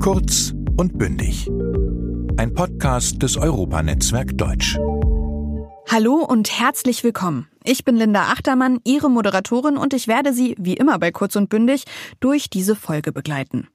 Kurz 0.00 0.54
und 0.78 0.96
bündig. 0.96 1.46
Ein 2.38 2.54
Podcast 2.54 3.22
des 3.22 3.36
Europanetzwerk 3.36 4.38
Deutsch. 4.38 4.78
Hallo 5.90 6.24
und 6.26 6.58
herzlich 6.58 7.04
willkommen. 7.04 7.48
Ich 7.64 7.84
bin 7.84 7.96
Linda 7.96 8.22
Achtermann, 8.22 8.80
Ihre 8.84 9.10
Moderatorin 9.10 9.76
und 9.76 9.92
ich 9.92 10.08
werde 10.08 10.32
Sie, 10.32 10.56
wie 10.58 10.72
immer 10.72 10.98
bei 10.98 11.10
Kurz 11.10 11.36
und 11.36 11.50
bündig, 11.50 11.84
durch 12.18 12.48
diese 12.48 12.76
Folge 12.76 13.12
begleiten. 13.12 13.68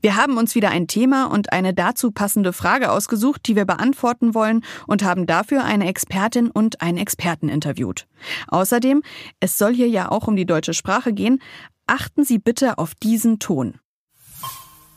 Wir 0.00 0.14
haben 0.14 0.36
uns 0.36 0.54
wieder 0.54 0.70
ein 0.70 0.86
Thema 0.86 1.24
und 1.24 1.52
eine 1.52 1.74
dazu 1.74 2.12
passende 2.12 2.52
Frage 2.52 2.92
ausgesucht, 2.92 3.48
die 3.48 3.56
wir 3.56 3.64
beantworten 3.64 4.32
wollen 4.32 4.64
und 4.86 5.02
haben 5.02 5.26
dafür 5.26 5.64
eine 5.64 5.88
Expertin 5.88 6.52
und 6.52 6.82
einen 6.82 6.98
Experten 6.98 7.48
interviewt. 7.48 8.06
Außerdem, 8.46 9.02
es 9.40 9.58
soll 9.58 9.74
hier 9.74 9.88
ja 9.88 10.08
auch 10.08 10.28
um 10.28 10.36
die 10.36 10.46
deutsche 10.46 10.72
Sprache 10.72 11.12
gehen, 11.12 11.40
achten 11.88 12.24
Sie 12.24 12.38
bitte 12.38 12.78
auf 12.78 12.94
diesen 12.94 13.40
Ton. 13.40 13.80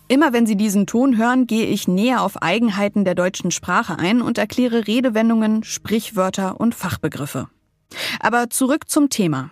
Immer 0.10 0.32
wenn 0.32 0.46
Sie 0.46 0.56
diesen 0.56 0.88
Ton 0.88 1.18
hören, 1.18 1.48
gehe 1.48 1.66
ich 1.66 1.88
näher 1.88 2.22
auf 2.22 2.42
Eigenheiten 2.42 3.04
der 3.04 3.16
deutschen 3.16 3.52
Sprache 3.52 4.00
ein 4.00 4.22
und 4.22 4.38
erkläre 4.38 4.88
Redewendungen, 4.88 5.64
Sprichwörter 5.64 6.60
und 6.60 6.74
Fachbegriffe. 6.76 7.50
Aber 8.20 8.50
zurück 8.50 8.90
zum 8.90 9.10
Thema. 9.10 9.52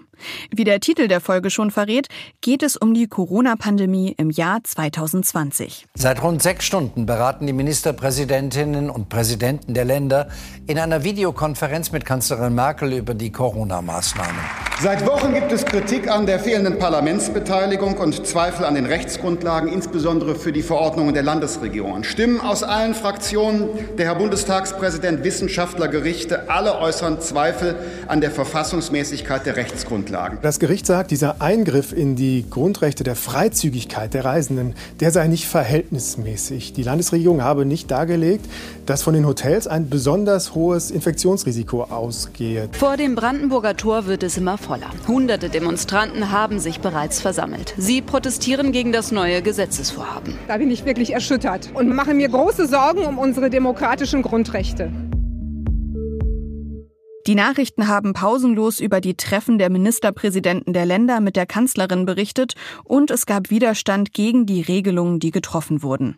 Wie 0.51 0.63
der 0.63 0.79
Titel 0.79 1.07
der 1.07 1.21
Folge 1.21 1.49
schon 1.49 1.71
verrät, 1.71 2.07
geht 2.41 2.63
es 2.63 2.77
um 2.77 2.93
die 2.93 3.07
Corona-Pandemie 3.07 4.13
im 4.17 4.29
Jahr 4.29 4.63
2020. 4.63 5.85
Seit 5.95 6.21
rund 6.23 6.41
sechs 6.41 6.65
Stunden 6.65 7.05
beraten 7.05 7.47
die 7.47 7.53
Ministerpräsidentinnen 7.53 8.89
und 8.89 9.09
Präsidenten 9.09 9.73
der 9.73 9.85
Länder 9.85 10.29
in 10.67 10.79
einer 10.79 11.03
Videokonferenz 11.03 11.91
mit 11.91 12.05
Kanzlerin 12.05 12.55
Merkel 12.55 12.93
über 12.93 13.13
die 13.13 13.31
Corona-Maßnahmen. 13.31 14.35
Seit 14.81 15.07
Wochen 15.07 15.33
gibt 15.33 15.53
es 15.53 15.65
Kritik 15.65 16.09
an 16.11 16.25
der 16.25 16.38
fehlenden 16.38 16.77
Parlamentsbeteiligung 16.77 17.97
und 17.97 18.27
Zweifel 18.27 18.66
an 18.66 18.75
den 18.75 18.85
Rechtsgrundlagen, 18.85 19.71
insbesondere 19.71 20.35
für 20.35 20.52
die 20.52 20.63
Verordnungen 20.63 21.13
der 21.13 21.23
Landesregierungen. 21.23 22.03
Stimmen 22.03 22.41
aus 22.41 22.61
allen 22.61 22.93
Fraktionen, 22.93 23.69
der 23.97 24.07
Herr 24.07 24.16
Bundestagspräsident, 24.16 25.23
Wissenschaftler, 25.23 25.88
Gerichte, 25.88 26.50
alle 26.50 26.77
äußern 26.79 27.22
Zweifel 27.22 27.75
an 28.07 28.19
der 28.19 28.31
Verfassungsmäßigkeit 28.31 29.45
der 29.45 29.55
Rechtsgrundlagen. 29.55 30.05
Grundlagen. 30.06 30.39
Das 30.42 30.59
Gericht 30.59 30.86
sagt, 30.86 31.11
dieser 31.11 31.42
Eingriff 31.42 31.92
in 31.92 32.16
die 32.16 32.45
Grundrechte 32.50 33.03
der 33.03 33.16
Freizügigkeit 33.16 34.14
der 34.14 34.25
Reisenden, 34.25 34.75
der 35.00 35.12
sei 35.12 35.28
nicht 35.28 35.45
verhältnismäßig. 35.47 36.73
Die 36.73 36.84
Landesregierung 36.84 37.42
habe 37.42 37.66
nicht 37.66 37.92
dargelegt, 37.92 38.45
dass 38.86 39.03
von 39.03 39.14
den 39.14 39.25
Hotels 39.25 39.67
ein 39.67 39.89
besonders 39.89 40.53
hohes 40.53 40.92
Infektionsrisiko 40.92 41.84
ausgehe. 41.84 42.70
Vor 42.73 42.97
dem 42.97 43.16
Brandenburger 43.16 43.75
Tor 43.75 44.06
wird 44.06 44.23
es 44.23 44.38
immer 44.38 44.58
voller. 44.58 44.89
Hunderte 45.08 45.50
Demonstranten 45.50 46.31
haben 46.31 46.59
sich 46.59 46.80
bereits 46.80 47.22
versammelt. 47.22 47.73
Sie 47.78 48.02
protestieren 48.02 48.72
gegen 48.72 48.92
das 48.92 49.12
neue 49.12 49.42
Gesetzesvorhaben. 49.42 50.36
Da 50.47 50.58
bin 50.58 50.69
ich 50.72 50.86
wirklich 50.86 51.14
erschüttert 51.14 51.69
und 51.73 51.94
mache 51.94 52.14
mir 52.14 52.30
große 52.30 52.67
Sorgen 52.67 53.06
um 53.06 53.17
unsere 53.17 53.50
demokratischen 53.50 54.22
Grundrechte. 54.22 54.92
Die 57.28 57.36
Nachrichten 57.36 57.88
haben 57.88 58.14
pausenlos 58.14 58.80
über 58.80 59.02
die 59.02 59.18
Treffen 59.18 59.58
der 59.58 59.72
Ministerpräsidenten 59.72 60.73
der 60.73 60.86
Länder 60.86 61.20
mit 61.22 61.36
der 61.36 61.48
Kanzlerin 61.48 62.06
berichtet 62.06 62.54
und 62.84 63.09
es 63.09 63.26
gab 63.26 63.50
Widerstand 63.50 64.14
gegen 64.14 64.45
die 64.45 64.62
Regelungen, 64.62 65.20
die 65.20 65.31
getroffen 65.31 65.81
wurden. 65.81 66.18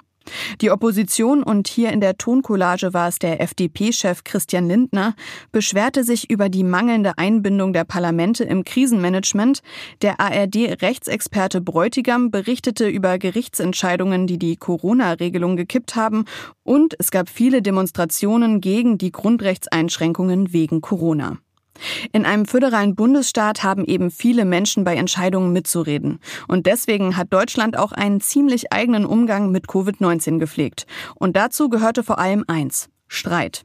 Die 0.61 0.71
Opposition 0.71 1.43
und 1.43 1.67
hier 1.67 1.91
in 1.91 2.01
der 2.01 2.17
Toncollage 2.17 2.93
war 2.93 3.07
es 3.07 3.19
der 3.19 3.41
FDP-Chef 3.41 4.23
Christian 4.23 4.67
Lindner, 4.67 5.15
beschwerte 5.51 6.03
sich 6.03 6.29
über 6.29 6.49
die 6.49 6.63
mangelnde 6.63 7.17
Einbindung 7.17 7.73
der 7.73 7.83
Parlamente 7.83 8.43
im 8.43 8.63
Krisenmanagement. 8.63 9.61
Der 10.01 10.19
ARD-Rechtsexperte 10.19 11.61
Bräutigam 11.61 12.31
berichtete 12.31 12.87
über 12.87 13.17
Gerichtsentscheidungen, 13.17 14.27
die 14.27 14.37
die 14.37 14.57
Corona-Regelung 14.57 15.55
gekippt 15.55 15.95
haben. 15.95 16.25
Und 16.63 16.95
es 16.99 17.11
gab 17.11 17.29
viele 17.29 17.61
Demonstrationen 17.61 18.61
gegen 18.61 18.97
die 18.97 19.11
Grundrechtseinschränkungen 19.11 20.53
wegen 20.53 20.81
Corona. 20.81 21.37
In 22.11 22.25
einem 22.25 22.45
föderalen 22.45 22.95
Bundesstaat 22.95 23.63
haben 23.63 23.85
eben 23.85 24.11
viele 24.11 24.45
Menschen 24.45 24.83
bei 24.83 24.95
Entscheidungen 24.95 25.53
mitzureden. 25.53 26.19
Und 26.47 26.65
deswegen 26.65 27.17
hat 27.17 27.33
Deutschland 27.33 27.77
auch 27.77 27.91
einen 27.91 28.21
ziemlich 28.21 28.71
eigenen 28.73 29.05
Umgang 29.05 29.51
mit 29.51 29.67
Covid-19 29.67 30.39
gepflegt. 30.39 30.85
Und 31.15 31.35
dazu 31.35 31.69
gehörte 31.69 32.03
vor 32.03 32.19
allem 32.19 32.43
eins. 32.47 32.89
Streit. 33.07 33.63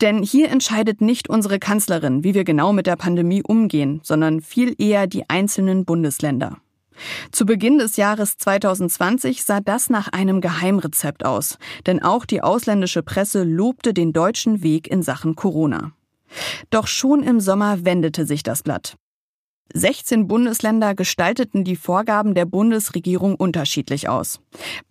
Denn 0.00 0.22
hier 0.22 0.50
entscheidet 0.50 1.00
nicht 1.00 1.28
unsere 1.28 1.58
Kanzlerin, 1.58 2.24
wie 2.24 2.34
wir 2.34 2.44
genau 2.44 2.72
mit 2.72 2.86
der 2.86 2.96
Pandemie 2.96 3.42
umgehen, 3.42 4.00
sondern 4.02 4.40
viel 4.40 4.74
eher 4.78 5.06
die 5.06 5.28
einzelnen 5.28 5.84
Bundesländer. 5.84 6.58
Zu 7.30 7.44
Beginn 7.44 7.78
des 7.78 7.96
Jahres 7.96 8.38
2020 8.38 9.44
sah 9.44 9.60
das 9.60 9.90
nach 9.90 10.08
einem 10.08 10.40
Geheimrezept 10.40 11.24
aus, 11.24 11.58
denn 11.86 12.02
auch 12.02 12.24
die 12.24 12.42
ausländische 12.42 13.02
Presse 13.02 13.44
lobte 13.44 13.92
den 13.92 14.12
deutschen 14.12 14.62
Weg 14.62 14.88
in 14.88 15.02
Sachen 15.02 15.36
Corona. 15.36 15.92
Doch 16.70 16.86
schon 16.86 17.22
im 17.22 17.40
Sommer 17.40 17.84
wendete 17.84 18.26
sich 18.26 18.42
das 18.42 18.62
Blatt. 18.62 18.96
16 19.74 20.28
Bundesländer 20.28 20.94
gestalteten 20.94 21.64
die 21.64 21.76
Vorgaben 21.76 22.34
der 22.34 22.44
Bundesregierung 22.46 23.34
unterschiedlich 23.34 24.08
aus. 24.08 24.40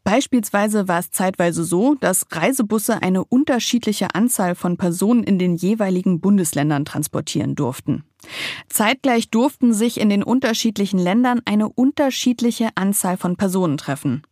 Beispielsweise 0.03 0.87
war 0.87 0.99
es 0.99 1.11
zeitweise 1.11 1.63
so, 1.63 1.95
dass 1.95 2.25
Reisebusse 2.31 3.01
eine 3.01 3.23
unterschiedliche 3.23 4.13
Anzahl 4.13 4.53
von 4.53 4.77
Personen 4.77 5.23
in 5.23 5.39
den 5.39 5.55
jeweiligen 5.55 6.19
Bundesländern 6.19 6.85
transportieren 6.85 7.55
durften. 7.55 8.03
Zeitgleich 8.69 9.29
durften 9.29 9.73
sich 9.73 9.99
in 9.99 10.09
den 10.09 10.23
unterschiedlichen 10.23 10.99
Ländern 10.99 11.41
eine 11.45 11.69
unterschiedliche 11.69 12.69
Anzahl 12.75 13.17
von 13.17 13.37
Personen 13.37 13.77
treffen. 13.77 14.23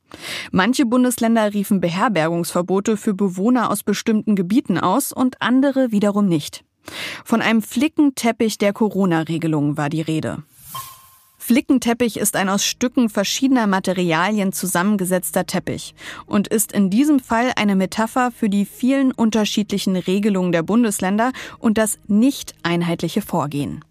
Manche 0.51 0.85
Bundesländer 0.85 1.53
riefen 1.53 1.79
Beherbergungsverbote 1.79 2.97
für 2.97 3.13
Bewohner 3.13 3.71
aus 3.71 3.83
bestimmten 3.83 4.35
Gebieten 4.35 4.77
aus 4.77 5.11
und 5.13 5.41
andere 5.41 5.91
wiederum 5.91 6.27
nicht. 6.27 6.63
Von 7.23 7.41
einem 7.41 7.61
Flickenteppich 7.61 8.57
der 8.57 8.73
Corona-Regelung 8.73 9.77
war 9.77 9.89
die 9.89 10.01
Rede. 10.01 10.43
Flickenteppich 11.37 12.15
ist 12.15 12.37
ein 12.37 12.47
aus 12.47 12.63
Stücken 12.63 13.09
verschiedener 13.09 13.67
Materialien 13.67 14.53
zusammengesetzter 14.53 15.45
Teppich 15.45 15.93
und 16.25 16.47
ist 16.47 16.71
in 16.71 16.89
diesem 16.89 17.19
Fall 17.19 17.51
eine 17.57 17.75
Metapher 17.75 18.31
für 18.31 18.47
die 18.47 18.63
vielen 18.63 19.11
unterschiedlichen 19.11 19.97
Regelungen 19.97 20.53
der 20.53 20.63
Bundesländer 20.63 21.33
und 21.59 21.77
das 21.77 21.99
nicht 22.07 22.55
einheitliche 22.63 23.21
Vorgehen. 23.21 23.83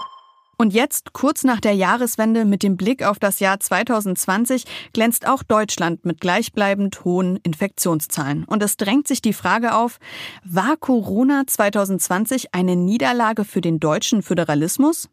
Und 0.58 0.72
jetzt, 0.72 1.12
kurz 1.12 1.44
nach 1.44 1.60
der 1.60 1.74
Jahreswende 1.74 2.44
mit 2.44 2.62
dem 2.62 2.76
Blick 2.76 3.02
auf 3.02 3.18
das 3.18 3.40
Jahr 3.40 3.58
2020, 3.58 4.64
glänzt 4.92 5.26
auch 5.26 5.42
Deutschland 5.42 6.04
mit 6.04 6.20
gleichbleibend 6.20 7.04
hohen 7.04 7.36
Infektionszahlen. 7.42 8.44
Und 8.44 8.62
es 8.62 8.76
drängt 8.76 9.08
sich 9.08 9.22
die 9.22 9.32
Frage 9.32 9.74
auf, 9.74 9.98
war 10.44 10.76
Corona 10.76 11.44
2020 11.46 12.54
eine 12.54 12.76
Niederlage 12.76 13.44
für 13.44 13.60
den 13.60 13.80
deutschen 13.80 14.22
Föderalismus? 14.22 15.08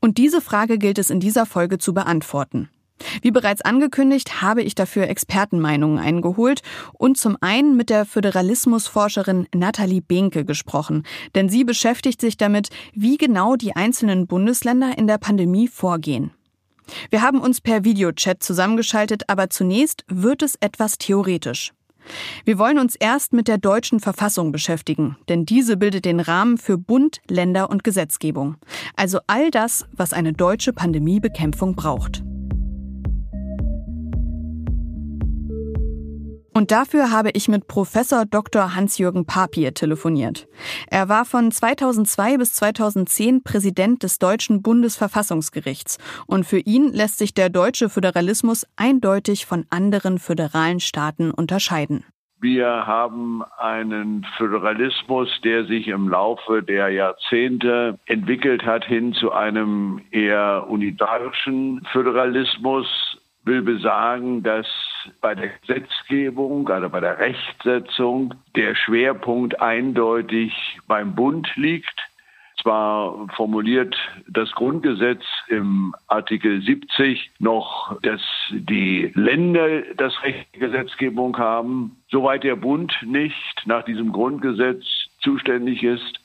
Und 0.00 0.18
diese 0.18 0.40
Frage 0.40 0.78
gilt 0.78 0.98
es 0.98 1.10
in 1.10 1.20
dieser 1.20 1.46
Folge 1.46 1.78
zu 1.78 1.92
beantworten. 1.92 2.70
Wie 3.22 3.30
bereits 3.30 3.62
angekündigt, 3.62 4.42
habe 4.42 4.62
ich 4.62 4.74
dafür 4.74 5.08
Expertenmeinungen 5.08 5.98
eingeholt 5.98 6.62
und 6.92 7.16
zum 7.16 7.36
einen 7.40 7.76
mit 7.76 7.90
der 7.90 8.04
Föderalismusforscherin 8.04 9.46
Nathalie 9.54 10.02
Behnke 10.02 10.44
gesprochen, 10.44 11.04
denn 11.34 11.48
sie 11.48 11.64
beschäftigt 11.64 12.20
sich 12.20 12.36
damit, 12.36 12.68
wie 12.92 13.16
genau 13.16 13.56
die 13.56 13.74
einzelnen 13.76 14.26
Bundesländer 14.26 14.96
in 14.96 15.06
der 15.06 15.18
Pandemie 15.18 15.68
vorgehen. 15.68 16.32
Wir 17.10 17.22
haben 17.22 17.40
uns 17.40 17.60
per 17.60 17.84
Videochat 17.84 18.42
zusammengeschaltet, 18.42 19.24
aber 19.28 19.50
zunächst 19.50 20.04
wird 20.08 20.42
es 20.42 20.56
etwas 20.56 20.98
theoretisch. 20.98 21.72
Wir 22.44 22.58
wollen 22.58 22.78
uns 22.78 22.96
erst 22.96 23.32
mit 23.32 23.46
der 23.46 23.58
deutschen 23.58 24.00
Verfassung 24.00 24.52
beschäftigen, 24.52 25.16
denn 25.28 25.44
diese 25.44 25.76
bildet 25.76 26.04
den 26.04 26.18
Rahmen 26.18 26.58
für 26.58 26.78
Bund, 26.78 27.20
Länder 27.28 27.70
und 27.70 27.84
Gesetzgebung. 27.84 28.56
Also 28.96 29.20
all 29.26 29.50
das, 29.50 29.86
was 29.92 30.12
eine 30.12 30.32
deutsche 30.32 30.72
Pandemiebekämpfung 30.72 31.76
braucht. 31.76 32.22
Und 36.52 36.70
dafür 36.70 37.10
habe 37.10 37.30
ich 37.34 37.48
mit 37.48 37.68
Professor 37.68 38.24
Dr. 38.26 38.74
Hans-Jürgen 38.74 39.24
Papier 39.26 39.72
telefoniert. 39.74 40.48
Er 40.88 41.08
war 41.08 41.24
von 41.24 41.50
2002 41.50 42.38
bis 42.38 42.54
2010 42.54 43.42
Präsident 43.42 44.02
des 44.02 44.18
Deutschen 44.18 44.62
Bundesverfassungsgerichts. 44.62 45.98
Und 46.26 46.44
für 46.44 46.58
ihn 46.58 46.92
lässt 46.92 47.18
sich 47.18 47.34
der 47.34 47.50
deutsche 47.50 47.88
Föderalismus 47.88 48.66
eindeutig 48.76 49.46
von 49.46 49.66
anderen 49.70 50.18
föderalen 50.18 50.80
Staaten 50.80 51.30
unterscheiden. 51.30 52.04
Wir 52.42 52.86
haben 52.86 53.42
einen 53.58 54.26
Föderalismus, 54.38 55.28
der 55.44 55.66
sich 55.66 55.88
im 55.88 56.08
Laufe 56.08 56.62
der 56.62 56.88
Jahrzehnte 56.88 57.98
entwickelt 58.06 58.64
hat 58.64 58.86
hin 58.86 59.12
zu 59.12 59.32
einem 59.32 60.00
eher 60.10 60.64
unitarischen 60.66 61.82
Föderalismus, 61.92 62.86
will 63.50 63.62
besagen, 63.62 64.44
dass 64.44 64.66
bei 65.20 65.34
der 65.34 65.48
Gesetzgebung, 65.48 66.68
also 66.68 66.88
bei 66.88 67.00
der 67.00 67.18
Rechtsetzung, 67.18 68.34
der 68.54 68.76
Schwerpunkt 68.76 69.60
eindeutig 69.60 70.78
beim 70.86 71.16
Bund 71.16 71.48
liegt. 71.56 72.00
Zwar 72.62 73.26
formuliert 73.34 73.96
das 74.28 74.52
Grundgesetz 74.52 75.24
im 75.48 75.94
Artikel 76.06 76.62
70 76.62 77.32
noch, 77.40 78.00
dass 78.02 78.20
die 78.50 79.10
Länder 79.14 79.82
das 79.96 80.22
Recht 80.22 80.54
der 80.54 80.68
Gesetzgebung 80.68 81.36
haben, 81.36 81.96
soweit 82.08 82.44
der 82.44 82.56
Bund 82.56 82.94
nicht 83.02 83.62
nach 83.64 83.82
diesem 83.84 84.12
Grundgesetz 84.12 84.84
zuständig 85.20 85.82
ist. 85.82 86.20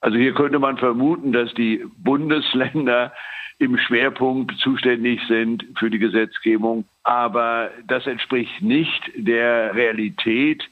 Also 0.00 0.16
hier 0.16 0.32
könnte 0.32 0.58
man 0.58 0.78
vermuten, 0.78 1.32
dass 1.32 1.52
die 1.54 1.84
Bundesländer 1.98 3.12
im 3.58 3.78
Schwerpunkt 3.78 4.56
zuständig 4.58 5.20
sind 5.28 5.64
für 5.78 5.90
die 5.90 5.98
Gesetzgebung. 5.98 6.84
Aber 7.02 7.70
das 7.86 8.06
entspricht 8.06 8.62
nicht 8.62 9.02
der 9.16 9.74
Realität. 9.74 10.62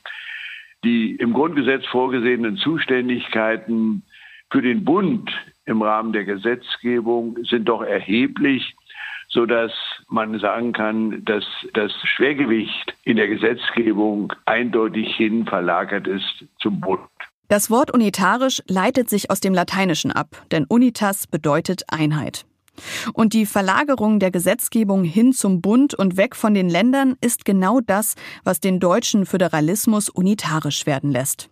Die 0.84 1.14
im 1.16 1.32
Grundgesetz 1.32 1.86
vorgesehenen 1.86 2.56
Zuständigkeiten 2.56 4.02
für 4.50 4.62
den 4.62 4.84
Bund 4.84 5.30
im 5.64 5.80
Rahmen 5.80 6.12
der 6.12 6.24
Gesetzgebung 6.24 7.38
sind 7.44 7.68
doch 7.68 7.82
erheblich, 7.82 8.74
so 9.28 9.46
dass 9.46 9.72
man 10.08 10.38
sagen 10.40 10.72
kann, 10.72 11.24
dass 11.24 11.44
das 11.72 11.92
Schwergewicht 12.04 12.94
in 13.04 13.16
der 13.16 13.28
Gesetzgebung 13.28 14.32
eindeutig 14.44 15.14
hin 15.16 15.46
verlagert 15.46 16.06
ist 16.06 16.44
zum 16.60 16.80
Bund. 16.80 17.00
Das 17.48 17.70
Wort 17.70 17.92
unitarisch 17.92 18.62
leitet 18.66 19.08
sich 19.08 19.30
aus 19.30 19.40
dem 19.40 19.54
Lateinischen 19.54 20.10
ab, 20.10 20.28
denn 20.50 20.64
unitas 20.64 21.26
bedeutet 21.26 21.82
Einheit. 21.88 22.44
Und 23.12 23.32
die 23.32 23.46
Verlagerung 23.46 24.18
der 24.18 24.30
Gesetzgebung 24.30 25.04
hin 25.04 25.32
zum 25.32 25.60
Bund 25.60 25.94
und 25.94 26.16
weg 26.16 26.34
von 26.34 26.54
den 26.54 26.68
Ländern 26.68 27.16
ist 27.20 27.44
genau 27.44 27.80
das, 27.80 28.14
was 28.44 28.60
den 28.60 28.80
deutschen 28.80 29.26
Föderalismus 29.26 30.08
unitarisch 30.08 30.86
werden 30.86 31.10
lässt. 31.10 31.48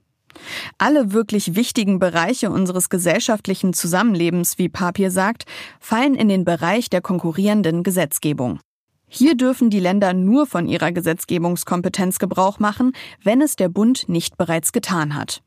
Alle 0.78 1.12
wirklich 1.12 1.56
wichtigen 1.56 1.98
Bereiche 1.98 2.50
unseres 2.50 2.88
gesellschaftlichen 2.88 3.72
Zusammenlebens, 3.72 4.58
wie 4.58 4.68
Papier 4.68 5.10
sagt, 5.10 5.44
fallen 5.80 6.14
in 6.14 6.28
den 6.28 6.44
Bereich 6.44 6.88
der 6.88 7.00
konkurrierenden 7.00 7.82
Gesetzgebung. 7.82 8.60
Hier 9.08 9.36
dürfen 9.36 9.70
die 9.70 9.80
Länder 9.80 10.12
nur 10.12 10.46
von 10.46 10.68
ihrer 10.68 10.92
Gesetzgebungskompetenz 10.92 12.20
Gebrauch 12.20 12.60
machen, 12.60 12.92
wenn 13.24 13.42
es 13.42 13.56
der 13.56 13.68
Bund 13.68 14.08
nicht 14.08 14.36
bereits 14.36 14.70
getan 14.70 15.16
hat. 15.16 15.42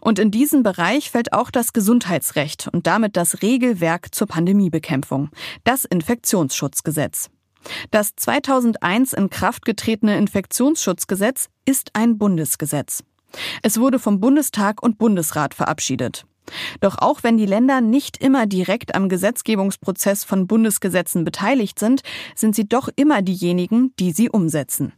Und 0.00 0.18
in 0.18 0.30
diesen 0.30 0.62
Bereich 0.62 1.10
fällt 1.10 1.32
auch 1.32 1.50
das 1.50 1.72
Gesundheitsrecht 1.72 2.68
und 2.72 2.86
damit 2.86 3.16
das 3.16 3.42
Regelwerk 3.42 4.14
zur 4.14 4.26
Pandemiebekämpfung, 4.26 5.30
das 5.64 5.84
Infektionsschutzgesetz. 5.84 7.30
Das 7.90 8.16
2001 8.16 9.12
in 9.12 9.30
Kraft 9.30 9.64
getretene 9.64 10.16
Infektionsschutzgesetz 10.18 11.48
ist 11.64 11.90
ein 11.94 12.18
Bundesgesetz. 12.18 13.04
Es 13.62 13.78
wurde 13.78 13.98
vom 13.98 14.20
Bundestag 14.20 14.82
und 14.82 14.98
Bundesrat 14.98 15.54
verabschiedet. 15.54 16.26
Doch 16.80 16.98
auch 16.98 17.22
wenn 17.22 17.36
die 17.36 17.46
Länder 17.46 17.80
nicht 17.80 18.22
immer 18.22 18.46
direkt 18.46 18.94
am 18.94 19.08
Gesetzgebungsprozess 19.08 20.24
von 20.24 20.46
Bundesgesetzen 20.46 21.24
beteiligt 21.24 21.78
sind, 21.78 22.02
sind 22.34 22.54
sie 22.54 22.68
doch 22.68 22.88
immer 22.96 23.22
diejenigen, 23.22 23.94
die 23.98 24.12
sie 24.12 24.28
umsetzen. 24.28 24.92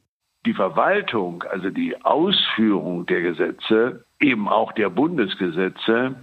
Die 0.47 0.55
Verwaltung, 0.55 1.43
also 1.45 1.71
die 1.71 1.97
Ausführung 2.05 3.07
der 3.07 3.23
Gesetze, 3.23 4.05
eben 4.21 4.49
auch 4.49 4.73
der 4.73 4.91
Bundesgesetze, 4.91 6.17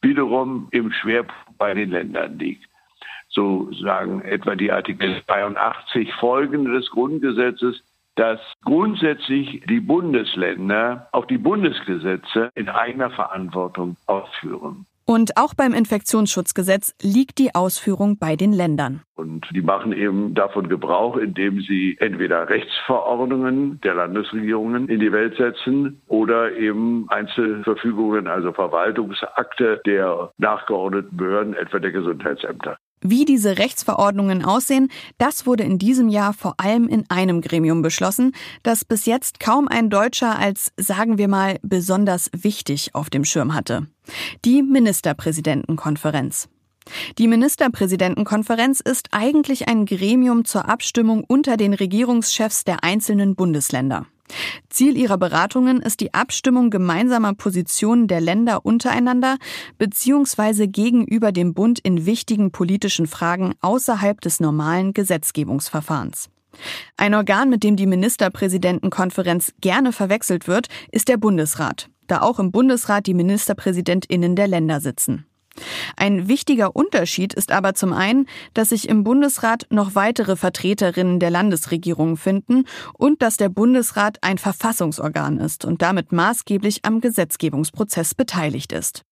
wiederum 0.00 0.68
im 0.70 0.90
Schwerpunkt 0.92 1.58
bei 1.58 1.74
den 1.74 1.90
Ländern 1.90 2.38
liegt. 2.38 2.64
So 3.28 3.70
sagen 3.72 4.22
etwa 4.22 4.54
die 4.54 4.72
Artikel 4.72 5.22
82 5.26 6.14
folgende 6.14 6.72
des 6.72 6.90
Grundgesetzes, 6.90 7.82
dass 8.16 8.40
grundsätzlich 8.64 9.62
die 9.68 9.80
Bundesländer 9.80 11.08
auch 11.12 11.26
die 11.26 11.38
Bundesgesetze 11.38 12.50
in 12.54 12.68
eigener 12.68 13.10
Verantwortung 13.10 13.96
ausführen. 14.06 14.86
Und 15.10 15.38
auch 15.38 15.54
beim 15.54 15.72
Infektionsschutzgesetz 15.72 16.94
liegt 17.00 17.38
die 17.38 17.54
Ausführung 17.54 18.18
bei 18.18 18.36
den 18.36 18.52
Ländern. 18.52 19.00
Und 19.14 19.46
die 19.54 19.62
machen 19.62 19.94
eben 19.94 20.34
davon 20.34 20.68
Gebrauch, 20.68 21.16
indem 21.16 21.62
sie 21.62 21.96
entweder 21.98 22.50
Rechtsverordnungen 22.50 23.80
der 23.80 23.94
Landesregierungen 23.94 24.86
in 24.90 25.00
die 25.00 25.10
Welt 25.10 25.34
setzen 25.38 26.02
oder 26.08 26.52
eben 26.52 27.06
Einzelverfügungen, 27.08 28.26
also 28.26 28.52
Verwaltungsakte 28.52 29.80
der 29.86 30.30
nachgeordneten 30.36 31.16
Behörden, 31.16 31.54
etwa 31.54 31.78
der 31.78 31.92
Gesundheitsämter. 31.92 32.76
Wie 33.00 33.24
diese 33.24 33.58
Rechtsverordnungen 33.58 34.44
aussehen, 34.44 34.90
das 35.18 35.46
wurde 35.46 35.62
in 35.62 35.78
diesem 35.78 36.08
Jahr 36.08 36.32
vor 36.32 36.54
allem 36.58 36.88
in 36.88 37.04
einem 37.08 37.40
Gremium 37.40 37.82
beschlossen, 37.82 38.32
das 38.62 38.84
bis 38.84 39.06
jetzt 39.06 39.40
kaum 39.40 39.68
ein 39.68 39.90
Deutscher 39.90 40.38
als, 40.38 40.72
sagen 40.76 41.18
wir 41.18 41.28
mal, 41.28 41.58
besonders 41.62 42.30
wichtig 42.32 42.94
auf 42.94 43.10
dem 43.10 43.24
Schirm 43.24 43.54
hatte. 43.54 43.86
Die 44.44 44.62
Ministerpräsidentenkonferenz. 44.62 46.48
Die 47.18 47.28
Ministerpräsidentenkonferenz 47.28 48.80
ist 48.80 49.08
eigentlich 49.12 49.68
ein 49.68 49.84
Gremium 49.86 50.44
zur 50.44 50.68
Abstimmung 50.68 51.24
unter 51.26 51.56
den 51.56 51.74
Regierungschefs 51.74 52.64
der 52.64 52.82
einzelnen 52.82 53.34
Bundesländer. 53.34 54.06
Ziel 54.68 54.96
ihrer 54.96 55.18
Beratungen 55.18 55.80
ist 55.80 56.00
die 56.00 56.14
Abstimmung 56.14 56.70
gemeinsamer 56.70 57.34
Positionen 57.34 58.08
der 58.08 58.20
Länder 58.20 58.64
untereinander 58.64 59.36
bzw. 59.78 60.66
gegenüber 60.66 61.32
dem 61.32 61.54
Bund 61.54 61.78
in 61.78 62.06
wichtigen 62.06 62.50
politischen 62.50 63.06
Fragen 63.06 63.54
außerhalb 63.60 64.20
des 64.20 64.40
normalen 64.40 64.92
Gesetzgebungsverfahrens. 64.92 66.28
Ein 66.96 67.14
Organ, 67.14 67.50
mit 67.50 67.62
dem 67.62 67.76
die 67.76 67.86
Ministerpräsidentenkonferenz 67.86 69.52
gerne 69.60 69.92
verwechselt 69.92 70.48
wird, 70.48 70.66
ist 70.90 71.08
der 71.08 71.16
Bundesrat, 71.16 71.88
da 72.06 72.22
auch 72.22 72.38
im 72.38 72.50
Bundesrat 72.50 73.06
die 73.06 73.14
Ministerpräsidentinnen 73.14 74.34
der 74.34 74.48
Länder 74.48 74.80
sitzen. 74.80 75.26
Ein 75.96 76.28
wichtiger 76.28 76.74
Unterschied 76.74 77.34
ist 77.34 77.52
aber 77.52 77.74
zum 77.74 77.92
einen, 77.92 78.26
dass 78.54 78.70
sich 78.70 78.88
im 78.88 79.04
Bundesrat 79.04 79.66
noch 79.70 79.94
weitere 79.94 80.36
Vertreterinnen 80.36 81.20
der 81.20 81.30
Landesregierung 81.30 82.16
finden 82.16 82.64
und 82.94 83.22
dass 83.22 83.36
der 83.36 83.48
Bundesrat 83.48 84.18
ein 84.22 84.38
Verfassungsorgan 84.38 85.38
ist 85.38 85.64
und 85.64 85.82
damit 85.82 86.12
maßgeblich 86.12 86.84
am 86.84 87.00
Gesetzgebungsprozess 87.00 88.14
beteiligt 88.14 88.72
ist. 88.72 89.02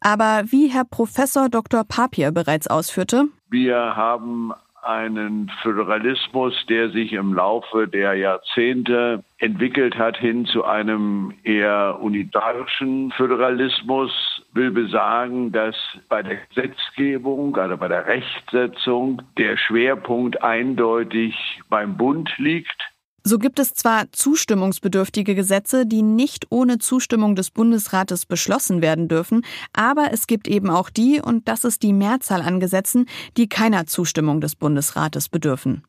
Aber 0.00 0.44
wie 0.46 0.68
Herr 0.68 0.84
Professor 0.84 1.48
Dr. 1.48 1.84
Papier 1.84 2.32
bereits 2.32 2.66
ausführte, 2.66 3.26
wir 3.48 3.76
haben 3.96 4.52
einen 4.82 5.50
Föderalismus, 5.62 6.54
der 6.68 6.90
sich 6.90 7.12
im 7.12 7.34
Laufe 7.34 7.86
der 7.88 8.14
Jahrzehnte 8.14 9.22
entwickelt 9.38 9.96
hat 9.96 10.16
hin 10.16 10.46
zu 10.46 10.64
einem 10.64 11.34
eher 11.44 11.98
unitarischen 12.00 13.10
Föderalismus, 13.12 14.10
will 14.52 14.70
besagen, 14.70 15.52
dass 15.52 15.76
bei 16.08 16.22
der 16.22 16.36
Gesetzgebung, 16.48 17.56
also 17.56 17.76
bei 17.76 17.88
der 17.88 18.06
Rechtsetzung, 18.06 19.22
der 19.38 19.56
Schwerpunkt 19.56 20.42
eindeutig 20.42 21.60
beim 21.68 21.96
Bund 21.96 22.30
liegt 22.38 22.89
so 23.24 23.38
gibt 23.38 23.58
es 23.58 23.74
zwar 23.74 24.10
zustimmungsbedürftige 24.12 25.34
Gesetze, 25.34 25.86
die 25.86 26.02
nicht 26.02 26.46
ohne 26.50 26.78
Zustimmung 26.78 27.36
des 27.36 27.50
Bundesrates 27.50 28.26
beschlossen 28.26 28.82
werden 28.82 29.08
dürfen, 29.08 29.44
aber 29.72 30.12
es 30.12 30.26
gibt 30.26 30.48
eben 30.48 30.70
auch 30.70 30.90
die, 30.90 31.20
und 31.20 31.48
das 31.48 31.64
ist 31.64 31.82
die 31.82 31.92
Mehrzahl 31.92 32.42
an 32.42 32.60
Gesetzen, 32.60 33.06
die 33.36 33.48
keiner 33.48 33.86
Zustimmung 33.86 34.40
des 34.40 34.56
Bundesrates 34.56 35.28
bedürfen. 35.28 35.82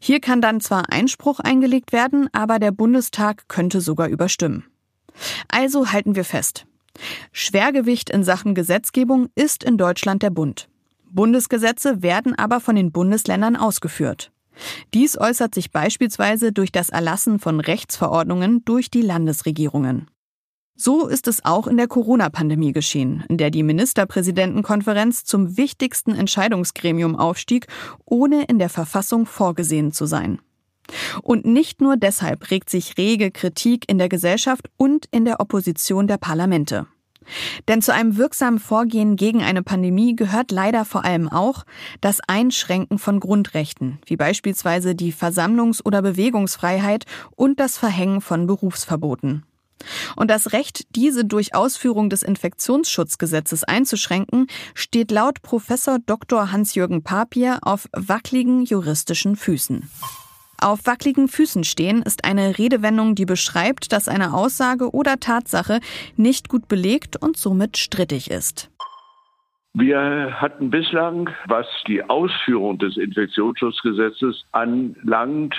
Hier 0.00 0.20
kann 0.20 0.40
dann 0.40 0.60
zwar 0.60 0.92
Einspruch 0.92 1.40
eingelegt 1.40 1.92
werden, 1.92 2.28
aber 2.32 2.58
der 2.58 2.70
Bundestag 2.70 3.48
könnte 3.48 3.80
sogar 3.80 4.08
überstimmen. 4.08 4.64
Also 5.48 5.92
halten 5.92 6.14
wir 6.14 6.24
fest. 6.24 6.66
Schwergewicht 7.32 8.10
in 8.10 8.22
Sachen 8.22 8.54
Gesetzgebung 8.54 9.28
ist 9.34 9.64
in 9.64 9.76
Deutschland 9.78 10.22
der 10.22 10.30
Bund. 10.30 10.68
Bundesgesetze 11.10 12.02
werden 12.02 12.36
aber 12.36 12.60
von 12.60 12.76
den 12.76 12.92
Bundesländern 12.92 13.56
ausgeführt. 13.56 14.32
Dies 14.92 15.18
äußert 15.18 15.54
sich 15.54 15.70
beispielsweise 15.70 16.52
durch 16.52 16.72
das 16.72 16.90
Erlassen 16.90 17.38
von 17.38 17.60
Rechtsverordnungen 17.60 18.64
durch 18.64 18.90
die 18.90 19.02
Landesregierungen. 19.02 20.08
So 20.76 21.06
ist 21.06 21.28
es 21.28 21.44
auch 21.44 21.68
in 21.68 21.76
der 21.76 21.86
Corona-Pandemie 21.86 22.72
geschehen, 22.72 23.24
in 23.28 23.38
der 23.38 23.50
die 23.50 23.62
Ministerpräsidentenkonferenz 23.62 25.24
zum 25.24 25.56
wichtigsten 25.56 26.16
Entscheidungsgremium 26.16 27.14
aufstieg, 27.14 27.68
ohne 28.04 28.44
in 28.44 28.58
der 28.58 28.68
Verfassung 28.68 29.24
vorgesehen 29.24 29.92
zu 29.92 30.06
sein. 30.06 30.40
Und 31.22 31.46
nicht 31.46 31.80
nur 31.80 31.96
deshalb 31.96 32.50
regt 32.50 32.70
sich 32.70 32.98
rege 32.98 33.30
Kritik 33.30 33.88
in 33.88 33.98
der 33.98 34.08
Gesellschaft 34.08 34.68
und 34.76 35.06
in 35.12 35.24
der 35.24 35.40
Opposition 35.40 36.08
der 36.08 36.18
Parlamente. 36.18 36.86
Denn 37.68 37.82
zu 37.82 37.92
einem 37.92 38.16
wirksamen 38.16 38.58
Vorgehen 38.58 39.16
gegen 39.16 39.42
eine 39.42 39.62
Pandemie 39.62 40.16
gehört 40.16 40.50
leider 40.50 40.84
vor 40.84 41.04
allem 41.04 41.28
auch 41.28 41.64
das 42.00 42.20
Einschränken 42.26 42.98
von 42.98 43.20
Grundrechten, 43.20 43.98
wie 44.06 44.16
beispielsweise 44.16 44.94
die 44.94 45.12
Versammlungs- 45.12 45.84
oder 45.84 46.02
Bewegungsfreiheit 46.02 47.04
und 47.36 47.60
das 47.60 47.78
Verhängen 47.78 48.20
von 48.20 48.46
Berufsverboten. 48.46 49.44
Und 50.16 50.30
das 50.30 50.52
Recht, 50.52 50.86
diese 50.94 51.24
durch 51.24 51.54
Ausführung 51.54 52.08
des 52.08 52.22
Infektionsschutzgesetzes 52.22 53.64
einzuschränken, 53.64 54.46
steht 54.74 55.10
laut 55.10 55.42
Professor 55.42 55.98
Dr. 55.98 56.52
Hans-Jürgen 56.52 57.02
Papier 57.02 57.58
auf 57.62 57.88
wackligen 57.92 58.64
juristischen 58.64 59.36
Füßen. 59.36 59.90
Auf 60.64 60.86
wackligen 60.86 61.28
Füßen 61.28 61.62
stehen 61.62 62.00
ist 62.00 62.24
eine 62.24 62.56
Redewendung, 62.56 63.14
die 63.14 63.26
beschreibt, 63.26 63.92
dass 63.92 64.08
eine 64.08 64.32
Aussage 64.32 64.94
oder 64.94 65.20
Tatsache 65.20 65.80
nicht 66.16 66.48
gut 66.48 66.68
belegt 66.68 67.22
und 67.22 67.36
somit 67.36 67.76
strittig 67.76 68.30
ist. 68.30 68.70
Wir 69.74 70.40
hatten 70.40 70.70
bislang, 70.70 71.28
was 71.48 71.66
die 71.86 72.02
Ausführung 72.02 72.78
des 72.78 72.96
Infektionsschutzgesetzes 72.96 74.46
anlangt, 74.52 75.54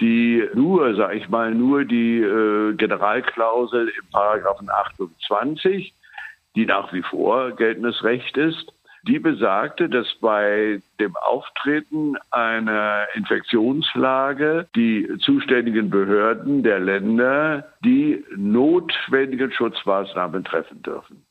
die 0.00 0.48
nur, 0.54 0.94
sage 0.94 1.16
ich 1.16 1.28
mal, 1.28 1.52
nur 1.52 1.84
die 1.84 2.20
äh, 2.20 2.74
Generalklausel 2.74 3.88
im 3.88 4.06
Paragraphen 4.12 4.70
28, 4.70 5.92
die 6.54 6.66
nach 6.66 6.92
wie 6.92 7.02
vor 7.02 7.50
geltendes 7.56 8.04
Recht 8.04 8.36
ist, 8.36 8.72
die 9.06 9.18
besagte, 9.18 9.88
dass 9.88 10.06
bei 10.20 10.80
dem 10.98 11.14
Auftreten 11.16 12.16
einer 12.30 13.06
Infektionslage 13.14 14.66
die 14.74 15.08
zuständigen 15.18 15.90
Behörden 15.90 16.62
der 16.62 16.80
Länder 16.80 17.72
die 17.84 18.24
notwendigen 18.36 19.52
Schutzmaßnahmen 19.52 20.44
treffen 20.44 20.82
dürfen 20.82 21.24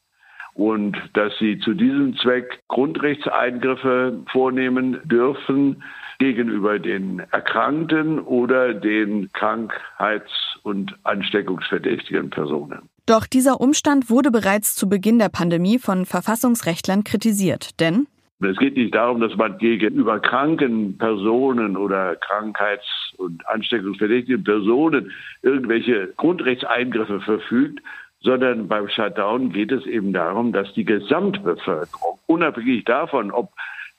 und 0.53 0.97
dass 1.13 1.35
sie 1.39 1.57
zu 1.59 1.73
diesem 1.73 2.15
Zweck 2.17 2.61
Grundrechtseingriffe 2.67 4.23
vornehmen 4.31 4.99
dürfen 5.05 5.83
gegenüber 6.19 6.79
den 6.79 7.19
Erkrankten 7.31 8.19
oder 8.19 8.73
den 8.73 9.31
krankheits- 9.33 10.59
und 10.63 10.95
ansteckungsverdächtigen 11.03 12.29
Personen. 12.29 12.89
Doch 13.05 13.27
dieser 13.27 13.59
Umstand 13.59 14.09
wurde 14.09 14.31
bereits 14.31 14.75
zu 14.75 14.87
Beginn 14.87 15.19
der 15.19 15.27
Pandemie 15.27 15.77
von 15.77 16.05
Verfassungsrechtlern 16.05 17.03
kritisiert, 17.03 17.79
denn 17.81 18.07
es 18.39 18.57
geht 18.57 18.75
nicht 18.75 18.93
darum, 18.93 19.21
dass 19.21 19.35
man 19.35 19.57
gegenüber 19.57 20.19
kranken 20.19 20.97
Personen 20.97 21.77
oder 21.77 22.15
krankheits- 22.15 23.13
und 23.17 23.45
ansteckungsverdächtigen 23.47 24.43
Personen 24.43 25.11
irgendwelche 25.41 26.13
Grundrechtseingriffe 26.17 27.21
verfügt, 27.21 27.79
sondern 28.21 28.67
beim 28.67 28.87
Shutdown 28.89 29.51
geht 29.51 29.71
es 29.71 29.85
eben 29.85 30.13
darum, 30.13 30.51
dass 30.51 30.73
die 30.73 30.85
Gesamtbevölkerung, 30.85 32.19
unabhängig 32.25 32.85
davon, 32.85 33.31
ob 33.31 33.51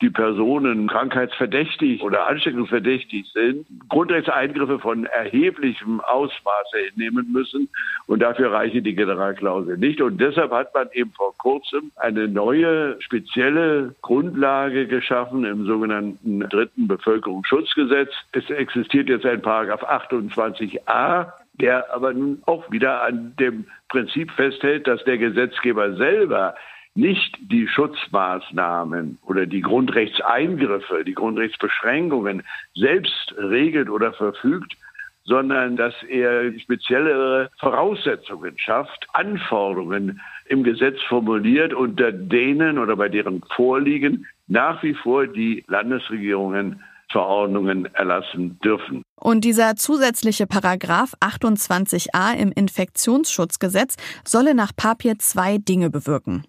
die 0.02 0.10
Personen 0.10 0.88
krankheitsverdächtig 0.88 2.02
oder 2.02 2.26
ansteckungsverdächtig 2.26 3.30
sind, 3.32 3.66
Grundrechtseingriffe 3.88 4.78
von 4.78 5.06
erheblichem 5.06 6.00
Ausmaße 6.00 6.78
hinnehmen 6.90 7.30
müssen. 7.32 7.68
Und 8.06 8.20
dafür 8.20 8.52
reiche 8.52 8.82
die 8.82 8.94
Generalklausel 8.94 9.78
nicht. 9.78 10.00
Und 10.00 10.20
deshalb 10.20 10.50
hat 10.50 10.74
man 10.74 10.88
eben 10.92 11.12
vor 11.12 11.34
kurzem 11.38 11.92
eine 11.96 12.28
neue 12.28 13.00
spezielle 13.00 13.94
Grundlage 14.02 14.86
geschaffen 14.86 15.44
im 15.44 15.64
sogenannten 15.64 16.40
dritten 16.40 16.88
Bevölkerungsschutzgesetz. 16.88 18.12
Es 18.32 18.50
existiert 18.50 19.08
jetzt 19.08 19.24
ein 19.24 19.42
Paragraph 19.42 19.84
28a, 19.84 21.32
der 21.54 21.94
aber 21.94 22.12
nun 22.12 22.42
auch 22.46 22.70
wieder 22.70 23.02
an 23.04 23.34
dem 23.38 23.66
Prinzip 23.88 24.32
festhält, 24.32 24.86
dass 24.88 25.02
der 25.04 25.18
Gesetzgeber 25.18 25.94
selber 25.94 26.56
nicht 26.94 27.36
die 27.40 27.66
Schutzmaßnahmen 27.66 29.18
oder 29.26 29.46
die 29.46 29.60
Grundrechtseingriffe, 29.60 31.04
die 31.04 31.14
Grundrechtsbeschränkungen 31.14 32.42
selbst 32.74 33.34
regelt 33.36 33.90
oder 33.90 34.12
verfügt, 34.12 34.76
sondern 35.24 35.76
dass 35.76 35.94
er 36.08 36.56
spezielle 36.60 37.50
Voraussetzungen 37.58 38.58
schafft, 38.58 39.06
Anforderungen 39.12 40.20
im 40.46 40.62
Gesetz 40.62 41.00
formuliert, 41.08 41.72
unter 41.72 42.12
denen 42.12 42.78
oder 42.78 42.96
bei 42.96 43.08
deren 43.08 43.42
Vorliegen 43.56 44.26
nach 44.46 44.82
wie 44.82 44.94
vor 44.94 45.26
die 45.26 45.64
Landesregierungen 45.66 46.82
Verordnungen 47.10 47.86
erlassen 47.94 48.58
dürfen. 48.64 49.02
Und 49.16 49.44
dieser 49.44 49.76
zusätzliche 49.76 50.46
Paragraph 50.46 51.14
28a 51.20 52.36
im 52.36 52.50
Infektionsschutzgesetz 52.52 53.96
solle 54.24 54.54
nach 54.54 54.72
Papier 54.74 55.18
zwei 55.18 55.58
Dinge 55.58 55.90
bewirken. 55.90 56.44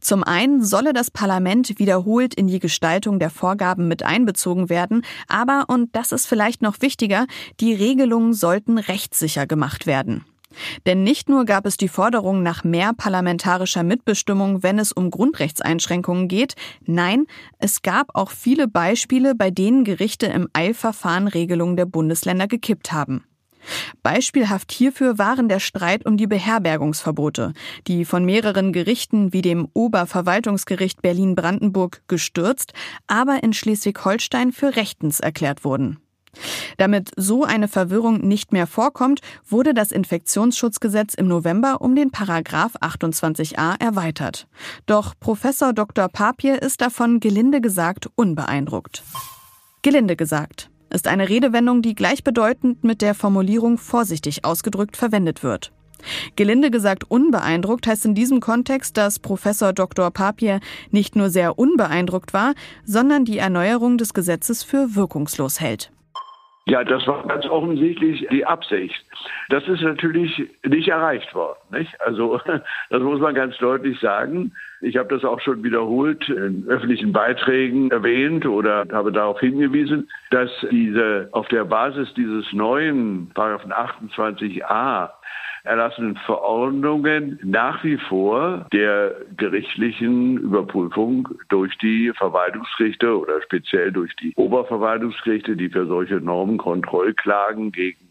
Zum 0.00 0.24
einen 0.24 0.62
solle 0.64 0.92
das 0.92 1.10
Parlament 1.10 1.78
wiederholt 1.78 2.34
in 2.34 2.46
die 2.46 2.58
Gestaltung 2.58 3.18
der 3.18 3.30
Vorgaben 3.30 3.88
mit 3.88 4.02
einbezogen 4.02 4.68
werden, 4.68 5.02
aber, 5.28 5.64
und 5.68 5.94
das 5.94 6.12
ist 6.12 6.26
vielleicht 6.26 6.62
noch 6.62 6.80
wichtiger, 6.80 7.26
die 7.60 7.74
Regelungen 7.74 8.34
sollten 8.34 8.78
rechtssicher 8.78 9.46
gemacht 9.46 9.86
werden. 9.86 10.24
Denn 10.86 11.02
nicht 11.02 11.28
nur 11.28 11.44
gab 11.44 11.66
es 11.66 11.76
die 11.76 11.88
Forderung 11.88 12.42
nach 12.42 12.64
mehr 12.64 12.92
parlamentarischer 12.94 13.82
Mitbestimmung, 13.82 14.62
wenn 14.62 14.78
es 14.78 14.92
um 14.92 15.10
Grundrechtseinschränkungen 15.10 16.28
geht, 16.28 16.54
nein, 16.84 17.26
es 17.58 17.82
gab 17.82 18.14
auch 18.14 18.30
viele 18.30 18.68
Beispiele, 18.68 19.34
bei 19.34 19.50
denen 19.50 19.84
Gerichte 19.84 20.26
im 20.26 20.48
Eilverfahren 20.52 21.28
Regelungen 21.28 21.76
der 21.76 21.86
Bundesländer 21.86 22.46
gekippt 22.46 22.92
haben. 22.92 23.24
Beispielhaft 24.02 24.72
hierfür 24.72 25.18
waren 25.18 25.48
der 25.48 25.60
Streit 25.60 26.06
um 26.06 26.16
die 26.16 26.26
Beherbergungsverbote, 26.26 27.52
die 27.86 28.04
von 28.04 28.24
mehreren 28.24 28.72
Gerichten 28.72 29.32
wie 29.32 29.42
dem 29.42 29.68
Oberverwaltungsgericht 29.72 31.02
Berlin-Brandenburg 31.02 32.02
gestürzt, 32.08 32.72
aber 33.06 33.42
in 33.42 33.52
Schleswig-Holstein 33.52 34.52
für 34.52 34.76
rechtens 34.76 35.20
erklärt 35.20 35.64
wurden. 35.64 35.98
Damit 36.76 37.10
so 37.16 37.44
eine 37.44 37.68
Verwirrung 37.68 38.20
nicht 38.26 38.52
mehr 38.52 38.66
vorkommt, 38.66 39.20
wurde 39.48 39.72
das 39.72 39.90
Infektionsschutzgesetz 39.90 41.14
im 41.14 41.28
November 41.28 41.80
um 41.80 41.96
den 41.96 42.10
Paragraph 42.10 42.76
28a 42.76 43.80
erweitert. 43.80 44.46
Doch 44.84 45.14
Professor 45.18 45.72
Dr. 45.72 46.08
Papier 46.08 46.60
ist 46.60 46.80
davon 46.80 47.20
gelinde 47.20 47.60
gesagt 47.60 48.10
unbeeindruckt. 48.16 49.02
Gelinde 49.82 50.16
gesagt 50.16 50.68
ist 50.90 51.08
eine 51.08 51.28
Redewendung, 51.28 51.82
die 51.82 51.94
gleichbedeutend 51.94 52.84
mit 52.84 53.02
der 53.02 53.14
Formulierung 53.14 53.78
vorsichtig 53.78 54.44
ausgedrückt 54.44 54.96
verwendet 54.96 55.42
wird. 55.42 55.72
Gelinde 56.36 56.70
gesagt 56.70 57.04
unbeeindruckt 57.10 57.86
heißt 57.86 58.04
in 58.04 58.14
diesem 58.14 58.40
Kontext, 58.40 58.96
dass 58.96 59.18
Professor 59.18 59.72
Dr. 59.72 60.10
Papier 60.10 60.60
nicht 60.90 61.16
nur 61.16 61.30
sehr 61.30 61.58
unbeeindruckt 61.58 62.34
war, 62.34 62.54
sondern 62.84 63.24
die 63.24 63.38
Erneuerung 63.38 63.98
des 63.98 64.14
Gesetzes 64.14 64.62
für 64.62 64.94
wirkungslos 64.94 65.60
hält. 65.60 65.90
Ja, 66.68 66.82
das 66.82 67.06
war 67.06 67.24
ganz 67.28 67.46
offensichtlich 67.46 68.26
die 68.30 68.44
Absicht. 68.44 68.94
Das 69.50 69.66
ist 69.68 69.82
natürlich 69.82 70.50
nicht 70.64 70.88
erreicht 70.88 71.32
worden. 71.32 71.58
Nicht? 71.70 72.00
Also 72.00 72.40
das 72.90 73.02
muss 73.02 73.20
man 73.20 73.34
ganz 73.34 73.56
deutlich 73.58 73.98
sagen. 74.00 74.52
Ich 74.80 74.96
habe 74.96 75.14
das 75.14 75.24
auch 75.24 75.40
schon 75.40 75.64
wiederholt 75.64 76.28
in 76.28 76.66
öffentlichen 76.68 77.12
Beiträgen 77.12 77.90
erwähnt 77.90 78.44
oder 78.46 78.86
habe 78.92 79.10
darauf 79.10 79.40
hingewiesen, 79.40 80.08
dass 80.30 80.50
diese 80.70 81.28
auf 81.32 81.48
der 81.48 81.64
Basis 81.64 82.12
dieses 82.14 82.52
neuen 82.52 83.30
Paragraphen 83.34 83.72
28a 83.72 85.10
erlassenen 85.66 86.16
Verordnungen 86.24 87.38
nach 87.42 87.82
wie 87.84 87.96
vor 87.96 88.66
der 88.72 89.16
gerichtlichen 89.36 90.38
Überprüfung 90.38 91.28
durch 91.48 91.76
die 91.78 92.12
Verwaltungsgerichte 92.16 93.18
oder 93.18 93.42
speziell 93.42 93.92
durch 93.92 94.14
die 94.16 94.32
Oberverwaltungsgerichte, 94.36 95.56
die 95.56 95.68
für 95.68 95.86
solche 95.86 96.16
Normenkontrollklagen 96.16 97.72
gegen 97.72 98.05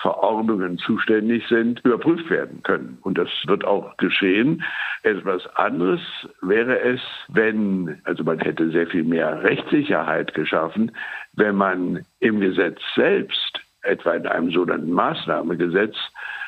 Verordnungen 0.00 0.78
zuständig 0.78 1.44
sind, 1.48 1.80
überprüft 1.84 2.30
werden 2.30 2.62
können. 2.62 2.98
Und 3.02 3.18
das 3.18 3.28
wird 3.46 3.64
auch 3.64 3.96
geschehen. 3.96 4.62
Etwas 5.02 5.46
anderes 5.56 6.00
wäre 6.40 6.78
es, 6.80 7.00
wenn, 7.28 8.00
also 8.04 8.22
man 8.22 8.38
hätte 8.38 8.70
sehr 8.70 8.86
viel 8.86 9.04
mehr 9.04 9.42
Rechtssicherheit 9.42 10.34
geschaffen, 10.34 10.92
wenn 11.34 11.56
man 11.56 12.04
im 12.20 12.40
Gesetz 12.40 12.80
selbst, 12.94 13.60
etwa 13.82 14.12
in 14.12 14.26
einem 14.26 14.50
sogenannten 14.50 14.92
Maßnahmegesetz, 14.92 15.96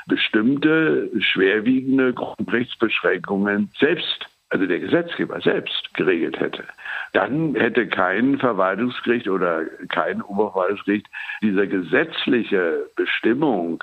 bestimmte 0.07 1.11
schwerwiegende 1.21 2.13
Grundrechtsbeschränkungen 2.13 3.71
selbst, 3.79 4.30
also 4.51 4.67
der 4.67 4.81
Gesetzgeber 4.81 5.41
selbst 5.41 5.95
geregelt 5.95 6.39
hätte. 6.39 6.65
Dann 7.13 7.55
hätte 7.55 7.87
kein 7.87 8.39
Verwaltungsgericht 8.39 9.29
oder 9.29 9.65
kein 9.89 10.23
Oberverwaltungsgericht 10.23 11.07
diese 11.41 11.67
gesetzliche 11.67 12.87
Bestimmung 12.97 13.83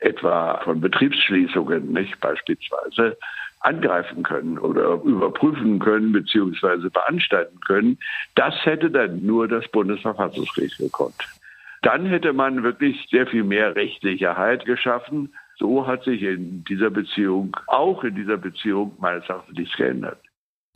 etwa 0.00 0.60
von 0.64 0.80
Betriebsschließungen, 0.80 1.92
nicht 1.92 2.18
beispielsweise, 2.20 3.16
angreifen 3.60 4.22
können 4.22 4.58
oder 4.58 5.00
überprüfen 5.02 5.78
können 5.78 6.12
beziehungsweise 6.12 6.90
beanstanden 6.90 7.60
können. 7.60 7.98
Das 8.34 8.54
hätte 8.64 8.90
dann 8.90 9.24
nur 9.24 9.48
das 9.48 9.66
Bundesverfassungsgericht 9.68 10.78
gekonnt. 10.78 11.16
Dann 11.82 12.06
hätte 12.06 12.32
man 12.32 12.62
wirklich 12.62 13.06
sehr 13.10 13.26
viel 13.26 13.44
mehr 13.44 13.74
Rechtssicherheit 13.74 14.64
geschaffen 14.64 15.34
so 15.58 15.86
hat 15.86 16.04
sich 16.04 16.22
in 16.22 16.64
dieser 16.64 16.90
Beziehung, 16.90 17.56
auch 17.66 18.04
in 18.04 18.14
dieser 18.14 18.36
Beziehung 18.36 18.92
meines 18.98 19.28
Erachtens 19.28 19.56
nichts 19.56 19.76
geändert. 19.76 20.20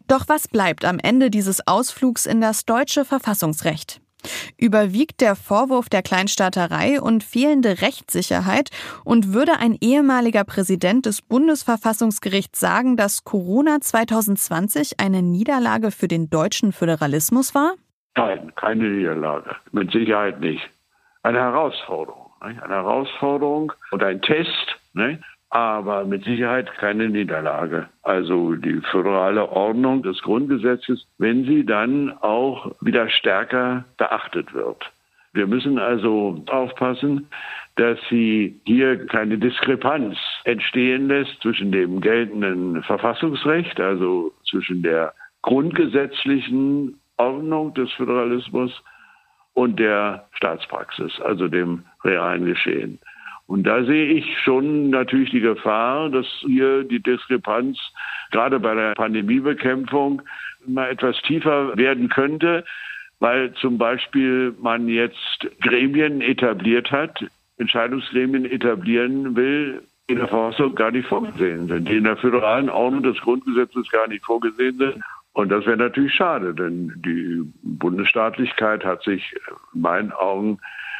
Doch 0.08 0.28
was 0.28 0.48
bleibt 0.48 0.84
am 0.84 0.98
Ende 0.98 1.30
dieses 1.30 1.66
Ausflugs 1.66 2.26
in 2.26 2.40
das 2.40 2.64
deutsche 2.64 3.04
Verfassungsrecht? 3.04 4.00
Überwiegt 4.58 5.20
der 5.20 5.34
Vorwurf 5.34 5.88
der 5.88 6.02
Kleinstaaterei 6.02 7.00
und 7.00 7.24
fehlende 7.24 7.80
Rechtssicherheit 7.80 8.70
und 9.04 9.32
würde 9.32 9.58
ein 9.58 9.76
ehemaliger 9.80 10.44
Präsident 10.44 11.06
des 11.06 11.22
Bundesverfassungsgerichts 11.22 12.60
sagen, 12.60 12.96
dass 12.96 13.24
Corona 13.24 13.80
2020 13.80 15.00
eine 15.00 15.22
Niederlage 15.22 15.90
für 15.90 16.08
den 16.08 16.28
deutschen 16.28 16.72
Föderalismus 16.72 17.54
war? 17.54 17.74
Nein, 18.16 18.52
keine 18.56 18.90
Niederlage. 18.90 19.56
Mit 19.72 19.92
Sicherheit 19.92 20.40
nicht. 20.40 20.68
Eine 21.22 21.38
Herausforderung. 21.38 22.19
Eine 22.40 22.60
Herausforderung 22.60 23.72
und 23.90 24.02
ein 24.02 24.22
Test, 24.22 24.80
aber 25.50 26.04
mit 26.04 26.24
Sicherheit 26.24 26.72
keine 26.78 27.08
Niederlage. 27.08 27.88
Also 28.02 28.54
die 28.54 28.80
föderale 28.90 29.48
Ordnung 29.50 30.02
des 30.02 30.20
Grundgesetzes, 30.22 31.06
wenn 31.18 31.44
sie 31.44 31.66
dann 31.66 32.12
auch 32.20 32.72
wieder 32.80 33.10
stärker 33.10 33.84
beachtet 33.98 34.54
wird. 34.54 34.90
Wir 35.32 35.46
müssen 35.46 35.78
also 35.78 36.42
aufpassen, 36.48 37.28
dass 37.76 37.98
sie 38.08 38.60
hier 38.64 39.06
keine 39.06 39.38
Diskrepanz 39.38 40.16
entstehen 40.44 41.08
lässt 41.08 41.40
zwischen 41.40 41.70
dem 41.72 42.00
geltenden 42.00 42.82
Verfassungsrecht, 42.82 43.78
also 43.80 44.32
zwischen 44.48 44.82
der 44.82 45.12
grundgesetzlichen 45.42 47.00
Ordnung 47.16 47.74
des 47.74 47.92
Föderalismus 47.92 48.72
und 49.54 49.78
der 49.78 50.28
Staatspraxis, 50.32 51.20
also 51.20 51.48
dem 51.48 51.84
realen 52.04 52.46
Geschehen. 52.46 52.98
Und 53.46 53.64
da 53.64 53.82
sehe 53.82 54.12
ich 54.12 54.38
schon 54.44 54.90
natürlich 54.90 55.30
die 55.30 55.40
Gefahr, 55.40 56.08
dass 56.08 56.26
hier 56.46 56.84
die 56.84 57.02
Diskrepanz 57.02 57.78
gerade 58.30 58.60
bei 58.60 58.74
der 58.74 58.94
Pandemiebekämpfung 58.94 60.22
mal 60.66 60.88
etwas 60.90 61.20
tiefer 61.22 61.76
werden 61.76 62.08
könnte, 62.08 62.64
weil 63.18 63.52
zum 63.54 63.76
Beispiel 63.76 64.54
man 64.60 64.88
jetzt 64.88 65.48
Gremien 65.62 66.20
etabliert 66.20 66.92
hat, 66.92 67.24
Entscheidungsgremien 67.58 68.44
etablieren 68.44 69.34
will, 69.36 69.82
die 70.08 70.14
in 70.14 70.20
der 70.20 70.28
Verfassung 70.28 70.74
gar 70.74 70.90
nicht 70.90 71.08
vorgesehen 71.08 71.68
sind, 71.68 71.88
die 71.88 71.96
in 71.96 72.04
der 72.04 72.16
föderalen 72.16 72.70
Ordnung 72.70 73.02
des 73.02 73.20
Grundgesetzes 73.20 73.90
gar 73.90 74.08
nicht 74.08 74.24
vorgesehen 74.24 74.78
sind. 74.78 74.94
Und 75.32 75.50
das 75.50 75.64
wäre 75.64 75.76
natürlich 75.76 76.14
schade, 76.14 76.54
denn 76.54 76.92
die 77.04 77.42
Bundesstaatlichkeit 77.62 78.84
hat 78.84 79.02
sich 79.02 79.34
in 79.74 79.80
meinen 79.80 80.12
Augen 80.12 80.58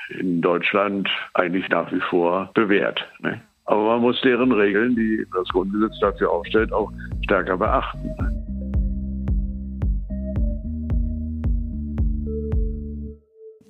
in 0.09 0.41
Deutschland 0.41 1.09
eigentlich 1.35 1.69
nach 1.69 1.93
wie 1.93 2.01
vor 2.01 2.51
bewährt. 2.55 3.07
Ne? 3.21 3.41
Aber 3.65 3.85
man 3.85 4.01
muss 4.01 4.21
deren 4.23 4.53
Regeln, 4.53 4.97
die 4.97 5.27
das 5.33 5.49
Grundgesetz 5.49 5.99
dafür 6.01 6.31
aufstellt, 6.31 6.73
auch 6.73 6.91
stärker 7.23 7.57
beachten. 7.57 8.11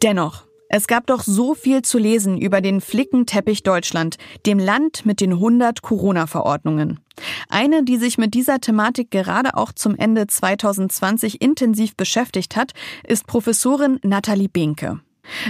Dennoch, 0.02 0.49
es 0.72 0.86
gab 0.86 1.08
doch 1.08 1.24
so 1.24 1.54
viel 1.54 1.82
zu 1.82 1.98
lesen 1.98 2.38
über 2.38 2.60
den 2.60 2.80
Flickenteppich 2.80 3.64
Deutschland, 3.64 4.16
dem 4.46 4.60
Land 4.60 5.04
mit 5.04 5.20
den 5.20 5.32
100 5.32 5.82
Corona-Verordnungen. 5.82 7.00
Eine, 7.48 7.82
die 7.82 7.96
sich 7.96 8.18
mit 8.18 8.34
dieser 8.34 8.60
Thematik 8.60 9.10
gerade 9.10 9.56
auch 9.56 9.72
zum 9.72 9.96
Ende 9.96 10.28
2020 10.28 11.42
intensiv 11.42 11.96
beschäftigt 11.96 12.54
hat, 12.54 12.72
ist 13.04 13.26
Professorin 13.26 13.98
Nathalie 14.04 14.48
Behnke. 14.48 15.00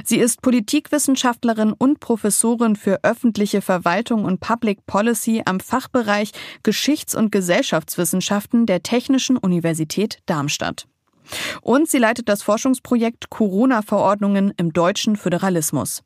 Sie 0.05 0.19
ist 0.19 0.41
Politikwissenschaftlerin 0.41 1.73
und 1.73 2.01
Professorin 2.01 2.75
für 2.75 3.05
öffentliche 3.05 3.61
Verwaltung 3.61 4.25
und 4.25 4.41
Public 4.41 4.87
Policy 4.87 5.43
am 5.45 5.61
Fachbereich 5.61 6.33
Geschichts- 6.63 7.15
und 7.15 7.31
Gesellschaftswissenschaften 7.31 8.65
der 8.65 8.83
Technischen 8.83 9.37
Universität 9.37 10.19
Darmstadt. 10.25 10.87
Und 11.63 11.89
sie 11.89 11.99
leitet 11.99 12.29
das 12.29 12.43
Forschungsprojekt 12.43 13.31
Corona-Verordnungen 13.31 14.53
im 14.57 14.73
deutschen 14.73 15.17
Föderalismus. 15.17 16.03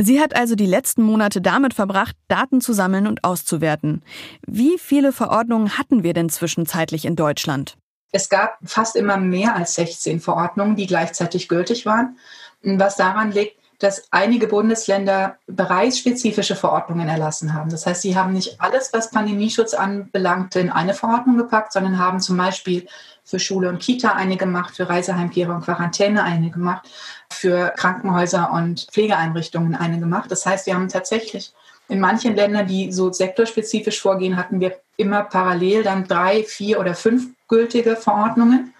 Sie 0.00 0.20
hat 0.20 0.34
also 0.34 0.56
die 0.56 0.66
letzten 0.66 1.02
Monate 1.02 1.40
damit 1.40 1.72
verbracht, 1.72 2.16
Daten 2.28 2.60
zu 2.60 2.72
sammeln 2.72 3.06
und 3.06 3.22
auszuwerten. 3.22 4.02
Wie 4.46 4.76
viele 4.78 5.12
Verordnungen 5.12 5.78
hatten 5.78 6.02
wir 6.02 6.14
denn 6.14 6.28
zwischenzeitlich 6.28 7.04
in 7.04 7.14
Deutschland? 7.14 7.76
Es 8.10 8.28
gab 8.28 8.58
fast 8.64 8.96
immer 8.96 9.16
mehr 9.16 9.54
als 9.54 9.74
16 9.74 10.20
Verordnungen, 10.20 10.76
die 10.76 10.86
gleichzeitig 10.86 11.48
gültig 11.48 11.86
waren 11.86 12.16
was 12.64 12.96
daran 12.96 13.32
liegt, 13.32 13.58
dass 13.80 14.04
einige 14.10 14.46
Bundesländer 14.46 15.36
bereichsspezifische 15.46 16.56
Verordnungen 16.56 17.08
erlassen 17.08 17.54
haben. 17.54 17.70
Das 17.70 17.86
heißt, 17.86 18.02
sie 18.02 18.16
haben 18.16 18.32
nicht 18.32 18.60
alles, 18.60 18.92
was 18.92 19.10
Pandemieschutz 19.10 19.74
anbelangt, 19.74 20.56
in 20.56 20.70
eine 20.70 20.94
Verordnung 20.94 21.36
gepackt, 21.36 21.72
sondern 21.72 21.98
haben 21.98 22.20
zum 22.20 22.36
Beispiel 22.36 22.86
für 23.24 23.38
Schule 23.38 23.68
und 23.68 23.78
Kita 23.80 24.12
eine 24.12 24.36
gemacht, 24.36 24.76
für 24.76 24.88
Reiseheimkehrer 24.88 25.54
und 25.54 25.64
Quarantäne 25.64 26.22
eine 26.22 26.50
gemacht, 26.50 26.88
für 27.32 27.72
Krankenhäuser 27.76 28.52
und 28.52 28.86
Pflegeeinrichtungen 28.92 29.74
eine 29.74 29.98
gemacht. 29.98 30.30
Das 30.30 30.44
heißt, 30.44 30.66
wir 30.66 30.74
haben 30.74 30.88
tatsächlich 30.88 31.52
in 31.88 32.00
manchen 32.00 32.36
Ländern, 32.36 32.66
die 32.66 32.92
so 32.92 33.12
sektorspezifisch 33.12 34.00
vorgehen, 34.00 34.36
hatten 34.36 34.60
wir 34.60 34.78
immer 34.96 35.22
parallel 35.22 35.82
dann 35.82 36.06
drei, 36.06 36.44
vier 36.44 36.80
oder 36.80 36.94
fünf 36.94 37.28
gültige 37.48 37.96
Verordnungen 37.96 38.74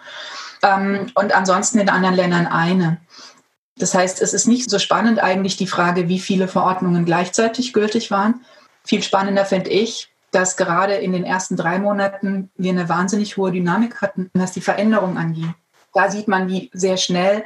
ähm, 0.62 1.06
und 1.14 1.34
ansonsten 1.34 1.78
in 1.78 1.88
anderen 1.88 2.14
Ländern 2.14 2.46
eine. 2.46 2.98
Das 3.76 3.94
heißt, 3.94 4.22
es 4.22 4.32
ist 4.34 4.46
nicht 4.46 4.70
so 4.70 4.78
spannend 4.78 5.18
eigentlich 5.18 5.56
die 5.56 5.66
Frage, 5.66 6.08
wie 6.08 6.20
viele 6.20 6.48
Verordnungen 6.48 7.04
gleichzeitig 7.04 7.72
gültig 7.72 8.10
waren. 8.10 8.44
Viel 8.84 9.02
spannender 9.02 9.44
finde 9.44 9.70
ich, 9.70 10.13
dass 10.34 10.56
gerade 10.56 10.94
in 10.94 11.12
den 11.12 11.24
ersten 11.24 11.56
drei 11.56 11.78
Monaten 11.78 12.50
wir 12.56 12.72
eine 12.72 12.88
wahnsinnig 12.88 13.36
hohe 13.36 13.52
Dynamik 13.52 14.02
hatten, 14.02 14.30
was 14.34 14.52
die 14.52 14.60
Veränderung 14.60 15.16
anging. 15.16 15.54
Da 15.92 16.10
sieht 16.10 16.26
man, 16.26 16.48
wie 16.48 16.70
sehr 16.72 16.96
schnell 16.96 17.44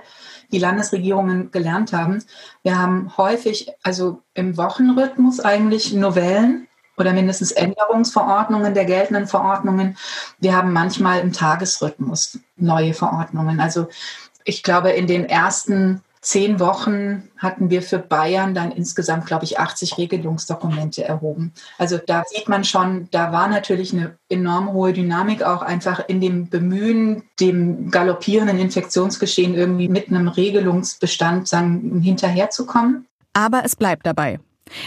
die 0.50 0.58
Landesregierungen 0.58 1.50
gelernt 1.50 1.92
haben. 1.92 2.24
Wir 2.62 2.78
haben 2.78 3.16
häufig, 3.18 3.70
also 3.82 4.22
im 4.32 4.56
Wochenrhythmus 4.56 5.40
eigentlich 5.40 5.92
Novellen 5.92 6.66
oder 6.96 7.12
mindestens 7.12 7.52
Änderungsverordnungen 7.52 8.72
der 8.72 8.86
geltenden 8.86 9.26
Verordnungen. 9.26 9.96
Wir 10.38 10.56
haben 10.56 10.72
manchmal 10.72 11.20
im 11.20 11.32
Tagesrhythmus 11.32 12.38
neue 12.56 12.94
Verordnungen. 12.94 13.60
Also 13.60 13.88
ich 14.44 14.62
glaube, 14.62 14.90
in 14.90 15.06
den 15.06 15.26
ersten 15.26 16.02
zehn 16.28 16.60
Wochen 16.60 17.22
hatten 17.38 17.70
wir 17.70 17.80
für 17.80 17.98
Bayern 17.98 18.52
dann 18.52 18.70
insgesamt, 18.70 19.24
glaube 19.24 19.46
ich, 19.46 19.58
80 19.58 19.96
Regelungsdokumente 19.96 21.02
erhoben. 21.02 21.54
Also 21.78 21.96
da 21.96 22.22
sieht 22.28 22.50
man 22.50 22.64
schon, 22.64 23.08
da 23.12 23.32
war 23.32 23.48
natürlich 23.48 23.94
eine 23.94 24.18
enorm 24.28 24.74
hohe 24.74 24.92
Dynamik 24.92 25.42
auch 25.42 25.62
einfach 25.62 26.06
in 26.06 26.20
dem 26.20 26.50
Bemühen, 26.50 27.22
dem 27.40 27.90
galoppierenden 27.90 28.58
Infektionsgeschehen 28.58 29.54
irgendwie 29.54 29.88
mit 29.88 30.08
einem 30.08 30.28
Regelungsbestand 30.28 31.48
sagen, 31.48 32.02
hinterherzukommen. 32.02 33.06
Aber 33.32 33.64
es 33.64 33.74
bleibt 33.74 34.04
dabei. 34.04 34.38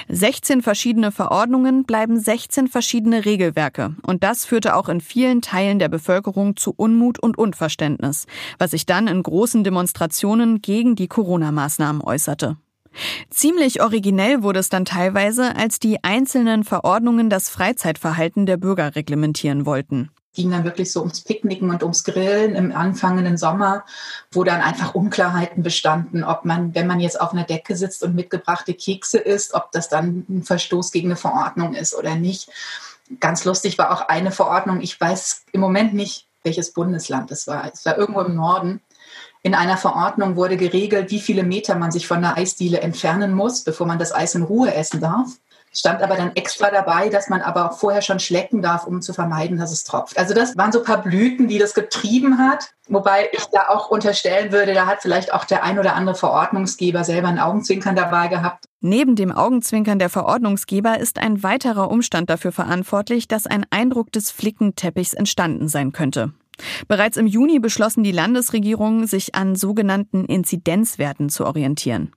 16 0.09 0.61
verschiedene 0.61 1.11
Verordnungen 1.11 1.83
bleiben 1.83 2.19
16 2.19 2.67
verschiedene 2.67 3.25
Regelwerke. 3.25 3.95
Und 4.05 4.23
das 4.23 4.45
führte 4.45 4.75
auch 4.75 4.89
in 4.89 5.01
vielen 5.01 5.41
Teilen 5.41 5.79
der 5.79 5.89
Bevölkerung 5.89 6.55
zu 6.55 6.73
Unmut 6.75 7.19
und 7.19 7.37
Unverständnis, 7.37 8.25
was 8.57 8.71
sich 8.71 8.85
dann 8.85 9.07
in 9.07 9.23
großen 9.23 9.63
Demonstrationen 9.63 10.61
gegen 10.61 10.95
die 10.95 11.07
Corona-Maßnahmen 11.07 12.01
äußerte. 12.01 12.57
Ziemlich 13.29 13.81
originell 13.81 14.43
wurde 14.43 14.59
es 14.59 14.69
dann 14.69 14.83
teilweise, 14.83 15.55
als 15.55 15.79
die 15.79 16.03
einzelnen 16.03 16.63
Verordnungen 16.63 17.29
das 17.29 17.49
Freizeitverhalten 17.49 18.45
der 18.45 18.57
Bürger 18.57 18.95
reglementieren 18.95 19.65
wollten 19.65 20.11
ging 20.33 20.51
dann 20.51 20.63
wirklich 20.63 20.91
so 20.91 21.01
ums 21.01 21.21
Picknicken 21.21 21.69
und 21.69 21.83
ums 21.83 22.03
Grillen 22.03 22.55
im 22.55 22.71
anfangenden 22.71 23.37
Sommer, 23.37 23.83
wo 24.31 24.43
dann 24.43 24.61
einfach 24.61 24.95
Unklarheiten 24.95 25.63
bestanden, 25.63 26.23
ob 26.23 26.45
man, 26.45 26.73
wenn 26.73 26.87
man 26.87 26.99
jetzt 26.99 27.19
auf 27.19 27.33
einer 27.33 27.43
Decke 27.43 27.75
sitzt 27.75 28.03
und 28.03 28.15
mitgebrachte 28.15 28.73
Kekse 28.73 29.17
isst, 29.17 29.53
ob 29.53 29.71
das 29.71 29.89
dann 29.89 30.25
ein 30.29 30.43
Verstoß 30.43 30.91
gegen 30.91 31.09
eine 31.09 31.17
Verordnung 31.17 31.73
ist 31.73 31.93
oder 31.93 32.15
nicht. 32.15 32.49
Ganz 33.19 33.43
lustig 33.43 33.77
war 33.77 33.91
auch 33.91 34.07
eine 34.07 34.31
Verordnung, 34.31 34.79
ich 34.81 34.99
weiß 34.99 35.43
im 35.51 35.59
Moment 35.59 35.93
nicht, 35.93 36.27
welches 36.43 36.71
Bundesland 36.71 37.29
es 37.31 37.47
war. 37.47 37.69
Es 37.71 37.85
war 37.85 37.97
irgendwo 37.97 38.21
im 38.21 38.35
Norden. 38.35 38.81
In 39.43 39.53
einer 39.53 39.77
Verordnung 39.77 40.35
wurde 40.37 40.55
geregelt, 40.55 41.11
wie 41.11 41.19
viele 41.19 41.43
Meter 41.43 41.75
man 41.75 41.91
sich 41.91 42.07
von 42.07 42.21
der 42.21 42.37
Eisdiele 42.37 42.79
entfernen 42.79 43.33
muss, 43.33 43.63
bevor 43.63 43.85
man 43.85 43.99
das 43.99 44.13
Eis 44.13 44.35
in 44.35 44.43
Ruhe 44.43 44.73
essen 44.73 45.01
darf 45.01 45.27
stand 45.73 46.01
aber 46.01 46.15
dann 46.15 46.35
extra 46.35 46.69
dabei, 46.69 47.09
dass 47.09 47.29
man 47.29 47.41
aber 47.41 47.71
vorher 47.71 48.01
schon 48.01 48.19
schlecken 48.19 48.61
darf, 48.61 48.85
um 48.85 49.01
zu 49.01 49.13
vermeiden, 49.13 49.57
dass 49.57 49.71
es 49.71 49.83
tropft. 49.83 50.17
Also 50.17 50.33
das 50.33 50.57
waren 50.57 50.71
so 50.71 50.79
ein 50.79 50.85
paar 50.85 51.01
Blüten, 51.01 51.47
die 51.47 51.57
das 51.57 51.73
getrieben 51.73 52.37
hat. 52.37 52.71
Wobei 52.87 53.29
ich 53.31 53.45
da 53.45 53.69
auch 53.69 53.89
unterstellen 53.89 54.51
würde, 54.51 54.73
da 54.73 54.85
hat 54.85 55.01
vielleicht 55.01 55.33
auch 55.33 55.45
der 55.45 55.63
ein 55.63 55.79
oder 55.79 55.95
andere 55.95 56.15
Verordnungsgeber 56.15 57.03
selber 57.03 57.29
ein 57.29 57.39
Augenzwinkern 57.39 57.95
dabei 57.95 58.27
gehabt. 58.27 58.65
Neben 58.81 59.15
dem 59.15 59.31
Augenzwinkern 59.31 59.99
der 59.99 60.09
Verordnungsgeber 60.09 60.99
ist 60.99 61.19
ein 61.19 61.43
weiterer 61.43 61.89
Umstand 61.89 62.29
dafür 62.29 62.51
verantwortlich, 62.51 63.27
dass 63.27 63.47
ein 63.47 63.65
Eindruck 63.69 64.11
des 64.11 64.31
Flickenteppichs 64.31 65.13
entstanden 65.13 65.67
sein 65.67 65.93
könnte. 65.93 66.33
Bereits 66.87 67.17
im 67.17 67.27
Juni 67.27 67.59
beschlossen 67.59 68.03
die 68.03 68.11
Landesregierungen, 68.11 69.07
sich 69.07 69.35
an 69.35 69.55
sogenannten 69.55 70.25
Inzidenzwerten 70.25 71.29
zu 71.29 71.45
orientieren. 71.45 72.11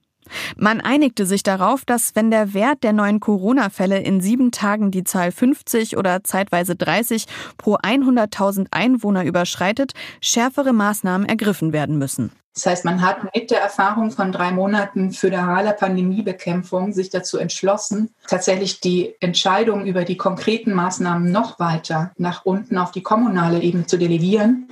Man 0.56 0.80
einigte 0.80 1.26
sich 1.26 1.42
darauf, 1.42 1.84
dass 1.84 2.14
wenn 2.16 2.30
der 2.30 2.54
Wert 2.54 2.82
der 2.82 2.92
neuen 2.92 3.20
Corona-Fälle 3.20 4.00
in 4.00 4.20
sieben 4.20 4.50
Tagen 4.50 4.90
die 4.90 5.04
Zahl 5.04 5.32
50 5.32 5.96
oder 5.96 6.24
zeitweise 6.24 6.76
30 6.76 7.26
pro 7.58 7.76
100.000 7.76 8.68
Einwohner 8.70 9.24
überschreitet, 9.24 9.92
schärfere 10.20 10.72
Maßnahmen 10.72 11.28
ergriffen 11.28 11.72
werden 11.72 11.98
müssen. 11.98 12.30
Das 12.54 12.66
heißt, 12.66 12.84
man 12.84 13.02
hat 13.02 13.34
mit 13.34 13.50
der 13.50 13.60
Erfahrung 13.60 14.12
von 14.12 14.30
drei 14.30 14.52
Monaten 14.52 15.10
föderaler 15.10 15.72
Pandemiebekämpfung 15.72 16.92
sich 16.92 17.10
dazu 17.10 17.36
entschlossen, 17.36 18.10
tatsächlich 18.28 18.80
die 18.80 19.16
Entscheidung 19.18 19.84
über 19.86 20.04
die 20.04 20.16
konkreten 20.16 20.72
Maßnahmen 20.72 21.32
noch 21.32 21.58
weiter 21.58 22.12
nach 22.16 22.44
unten 22.44 22.78
auf 22.78 22.92
die 22.92 23.02
kommunale 23.02 23.60
Ebene 23.60 23.86
zu 23.86 23.98
delegieren 23.98 24.68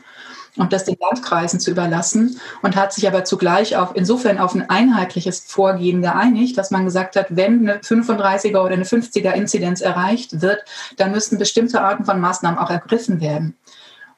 und 0.56 0.72
das 0.72 0.84
den 0.84 0.96
Landkreisen 1.00 1.60
zu 1.60 1.70
überlassen 1.70 2.38
und 2.62 2.76
hat 2.76 2.92
sich 2.92 3.08
aber 3.08 3.24
zugleich 3.24 3.76
auch 3.76 3.94
insofern 3.94 4.38
auf 4.38 4.54
ein 4.54 4.68
einheitliches 4.68 5.40
Vorgehen 5.40 6.02
geeinigt, 6.02 6.58
dass 6.58 6.70
man 6.70 6.84
gesagt 6.84 7.16
hat, 7.16 7.26
wenn 7.30 7.68
eine 7.68 7.78
35er 7.78 8.60
oder 8.60 8.74
eine 8.74 8.84
50er 8.84 9.32
Inzidenz 9.32 9.80
erreicht 9.80 10.42
wird, 10.42 10.64
dann 10.96 11.12
müssten 11.12 11.38
bestimmte 11.38 11.80
Arten 11.80 12.04
von 12.04 12.20
Maßnahmen 12.20 12.58
auch 12.58 12.70
ergriffen 12.70 13.20
werden. 13.20 13.56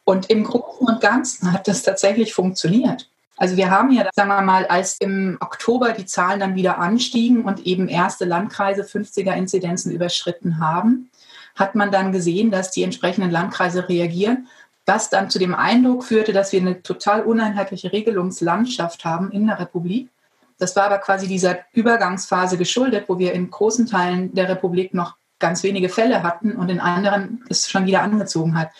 Und 0.05 0.29
im 0.29 0.45
Großen 0.45 0.87
und 0.87 1.01
Ganzen 1.01 1.53
hat 1.53 1.69
das 1.69 1.83
tatsächlich 1.83 2.35
funktioniert. 2.35 3.09
Also 3.37 3.57
wir 3.57 3.71
haben 3.71 3.91
ja, 3.91 4.09
sagen 4.15 4.29
wir 4.29 4.43
mal, 4.43 4.67
als 4.67 4.99
im 4.99 5.39
Oktober 5.41 5.93
die 5.93 6.07
Zahlen 6.07 6.41
dann 6.41 6.55
wieder 6.55 6.79
anstiegen 6.79 7.45
und 7.45 7.67
eben 7.67 7.89
erste 7.89 8.25
Landkreise 8.25 8.83
50er-Inzidenzen 8.83 9.91
überschritten 9.91 10.61
haben, 10.61 11.11
hat 11.57 11.75
man 11.75 11.91
dann 11.91 12.13
gesehen, 12.13 12.51
dass 12.51 12.71
die 12.71 12.83
entsprechenden 12.83 13.31
Landkreise 13.31 13.89
reagieren, 13.89 14.49
was 14.87 15.11
dann 15.11 15.31
zu 15.31 15.39
dem 15.39 15.55
Eindruck 15.55 16.05
führte, 16.05 16.33
dass 16.33 16.53
wir 16.53 16.61
eine 16.61 16.83
total 16.83 17.23
uneinheitliche 17.23 17.93
Regelungslandschaft 17.93 19.05
haben 19.05 19.31
in 19.31 19.47
der 19.47 19.59
Republik. 19.59 20.11
Das 20.59 20.77
war 20.77 20.85
aber 20.85 20.99
quasi 20.99 21.27
dieser 21.27 21.59
Übergangsphase 21.73 22.57
geschuldet, 22.59 23.05
wo 23.09 23.19
wir 23.19 23.33
in 23.33 23.51
großen 23.51 23.87
Teilen 23.87 24.35
der 24.35 24.49
Republik 24.49 24.95
noch 24.95 25.17
ganz 25.41 25.63
wenige 25.63 25.89
Fälle 25.89 26.23
hatten 26.23 26.53
und 26.53 26.71
in 26.71 26.81
anderen 26.81 27.45
es 27.49 27.69
schon 27.69 27.87
wieder 27.87 28.03
angezogen 28.03 28.57
hat. 28.57 28.71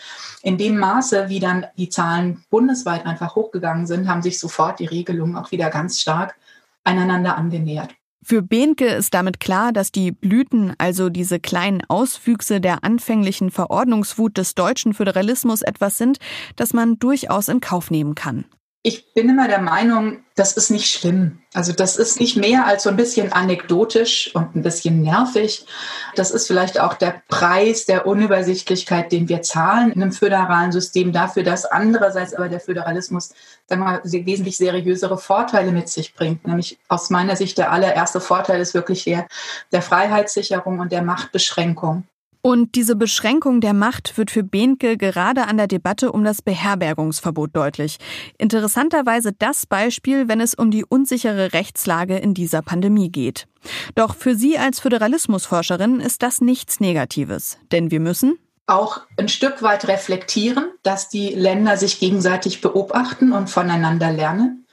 In 0.41 0.57
dem 0.57 0.77
Maße, 0.77 1.27
wie 1.29 1.39
dann 1.39 1.65
die 1.77 1.89
Zahlen 1.89 2.43
bundesweit 2.49 3.05
einfach 3.05 3.35
hochgegangen 3.35 3.87
sind, 3.87 4.07
haben 4.07 4.21
sich 4.21 4.39
sofort 4.39 4.79
die 4.79 4.85
Regelungen 4.85 5.35
auch 5.35 5.51
wieder 5.51 5.69
ganz 5.69 5.99
stark 5.99 6.35
einander 6.83 7.37
angenähert. 7.37 7.93
Für 8.27 8.41
Behnke 8.41 8.87
ist 8.87 9.13
damit 9.13 9.39
klar, 9.39 9.71
dass 9.71 9.91
die 9.91 10.11
Blüten, 10.11 10.73
also 10.79 11.09
diese 11.09 11.39
kleinen 11.39 11.83
Auswüchse 11.87 12.59
der 12.59 12.83
anfänglichen 12.83 13.51
Verordnungswut 13.51 14.35
des 14.37 14.55
deutschen 14.55 14.95
Föderalismus 14.95 15.61
etwas 15.61 15.99
sind, 15.99 16.17
das 16.55 16.73
man 16.73 16.97
durchaus 16.97 17.49
in 17.49 17.59
Kauf 17.59 17.91
nehmen 17.91 18.15
kann. 18.15 18.45
Ich 18.87 19.15
bin 19.15 19.29
immer 19.29 19.47
der 19.47 19.61
Meinung, 19.61 20.19
das 20.35 20.55
ist 20.55 20.69
nicht 20.69 20.91
schlimm. 20.91 21.39
Also 21.55 21.73
das 21.73 21.97
ist 21.97 22.19
nicht 22.19 22.37
mehr 22.37 22.67
als 22.67 22.83
so 22.83 22.91
ein 22.91 22.95
bisschen 22.95 23.33
anekdotisch 23.33 24.29
und 24.35 24.55
ein 24.55 24.61
bisschen 24.61 25.01
nervig. 25.01 25.65
Das 26.13 26.29
ist 26.29 26.45
vielleicht 26.45 26.79
auch 26.79 26.93
der 26.93 27.23
Preis 27.27 27.85
der 27.85 28.05
Unübersichtlichkeit, 28.05 29.11
den 29.11 29.27
wir 29.27 29.41
zahlen 29.41 29.91
in 29.91 30.03
einem 30.03 30.11
föderalen 30.11 30.71
System 30.71 31.11
dafür, 31.11 31.41
dass 31.41 31.65
andererseits 31.65 32.35
aber 32.35 32.47
der 32.47 32.59
Föderalismus 32.59 33.33
sagen 33.67 33.81
wir 33.81 33.85
mal, 33.85 34.01
wesentlich 34.03 34.57
seriösere 34.57 35.17
Vorteile 35.17 35.71
mit 35.71 35.89
sich 35.89 36.13
bringt. 36.13 36.45
Nämlich 36.45 36.77
aus 36.87 37.09
meiner 37.09 37.35
Sicht 37.35 37.57
der 37.57 37.71
allererste 37.71 38.21
Vorteil 38.21 38.61
ist 38.61 38.75
wirklich 38.75 39.03
der 39.05 39.27
der 39.71 39.81
Freiheitssicherung 39.81 40.77
und 40.77 40.91
der 40.91 41.01
Machtbeschränkung. 41.01 42.03
Und 42.45 42.75
diese 42.75 42.95
Beschränkung 42.95 43.59
der 43.59 43.73
Macht 43.73 44.19
wird 44.19 44.29
für 44.29 44.43
Behnke 44.43 44.97
gerade 44.97 45.47
an 45.47 45.57
der 45.57 45.65
Debatte 45.65 46.11
um 46.11 46.23
das 46.23 46.43
Beherbergungsverbot 46.43 47.55
deutlich. 47.55 47.97
Interessanterweise 48.37 49.33
das 49.33 49.65
Beispiel, 49.65 50.27
wenn 50.27 50.39
es 50.39 50.53
um 50.53 50.69
die 50.69 50.85
unsichere 50.85 51.53
Rechtslage 51.53 52.17
in 52.17 52.35
dieser 52.35 52.61
Pandemie 52.61 53.09
geht. 53.09 53.47
Doch 53.95 54.15
für 54.15 54.35
Sie 54.35 54.59
als 54.59 54.79
Föderalismusforscherin 54.79 55.99
ist 55.99 56.21
das 56.21 56.39
nichts 56.39 56.79
Negatives. 56.79 57.57
Denn 57.71 57.89
wir 57.89 57.99
müssen 57.99 58.37
auch 58.67 59.01
ein 59.17 59.27
Stück 59.27 59.63
weit 59.63 59.87
reflektieren, 59.87 60.65
dass 60.83 61.09
die 61.09 61.29
Länder 61.29 61.77
sich 61.77 61.99
gegenseitig 61.99 62.61
beobachten 62.61 63.31
und 63.31 63.49
voneinander 63.49 64.11
lernen. 64.11 64.64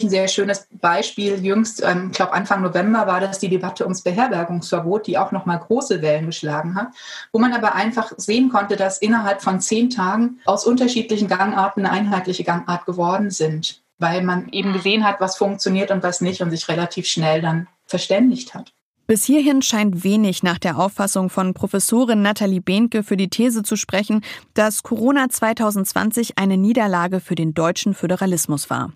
Ein 0.00 0.10
sehr 0.10 0.28
schönes 0.28 0.68
Beispiel 0.70 1.44
jüngst, 1.44 1.82
ähm, 1.84 2.10
ich 2.12 2.16
glaube 2.16 2.32
Anfang 2.32 2.62
November 2.62 3.08
war 3.08 3.18
das 3.18 3.40
die 3.40 3.48
Debatte 3.48 3.82
ums 3.82 4.02
Beherbergungsverbot, 4.02 5.08
die 5.08 5.18
auch 5.18 5.32
nochmal 5.32 5.58
große 5.58 6.02
Wellen 6.02 6.26
geschlagen 6.26 6.76
hat, 6.76 6.88
wo 7.32 7.40
man 7.40 7.52
aber 7.52 7.74
einfach 7.74 8.12
sehen 8.16 8.48
konnte, 8.48 8.76
dass 8.76 8.98
innerhalb 8.98 9.42
von 9.42 9.60
zehn 9.60 9.90
Tagen 9.90 10.38
aus 10.44 10.64
unterschiedlichen 10.66 11.26
Gangarten 11.26 11.84
eine 11.84 11.90
einheitliche 11.90 12.44
Gangart 12.44 12.86
geworden 12.86 13.30
sind, 13.30 13.82
weil 13.98 14.22
man 14.22 14.48
eben 14.50 14.72
gesehen 14.72 15.02
hat, 15.02 15.20
was 15.20 15.36
funktioniert 15.36 15.90
und 15.90 16.04
was 16.04 16.20
nicht 16.20 16.42
und 16.42 16.50
sich 16.52 16.68
relativ 16.68 17.06
schnell 17.06 17.42
dann 17.42 17.66
verständigt 17.84 18.54
hat. 18.54 18.72
Bis 19.08 19.24
hierhin 19.24 19.62
scheint 19.62 20.04
wenig 20.04 20.44
nach 20.44 20.58
der 20.58 20.78
Auffassung 20.78 21.28
von 21.28 21.54
Professorin 21.54 22.22
Nathalie 22.22 22.60
Behnke 22.60 23.02
für 23.02 23.16
die 23.16 23.30
These 23.30 23.64
zu 23.64 23.74
sprechen, 23.74 24.22
dass 24.54 24.84
Corona 24.84 25.28
2020 25.28 26.38
eine 26.38 26.56
Niederlage 26.56 27.18
für 27.18 27.34
den 27.34 27.52
deutschen 27.52 27.94
Föderalismus 27.94 28.70
war. 28.70 28.92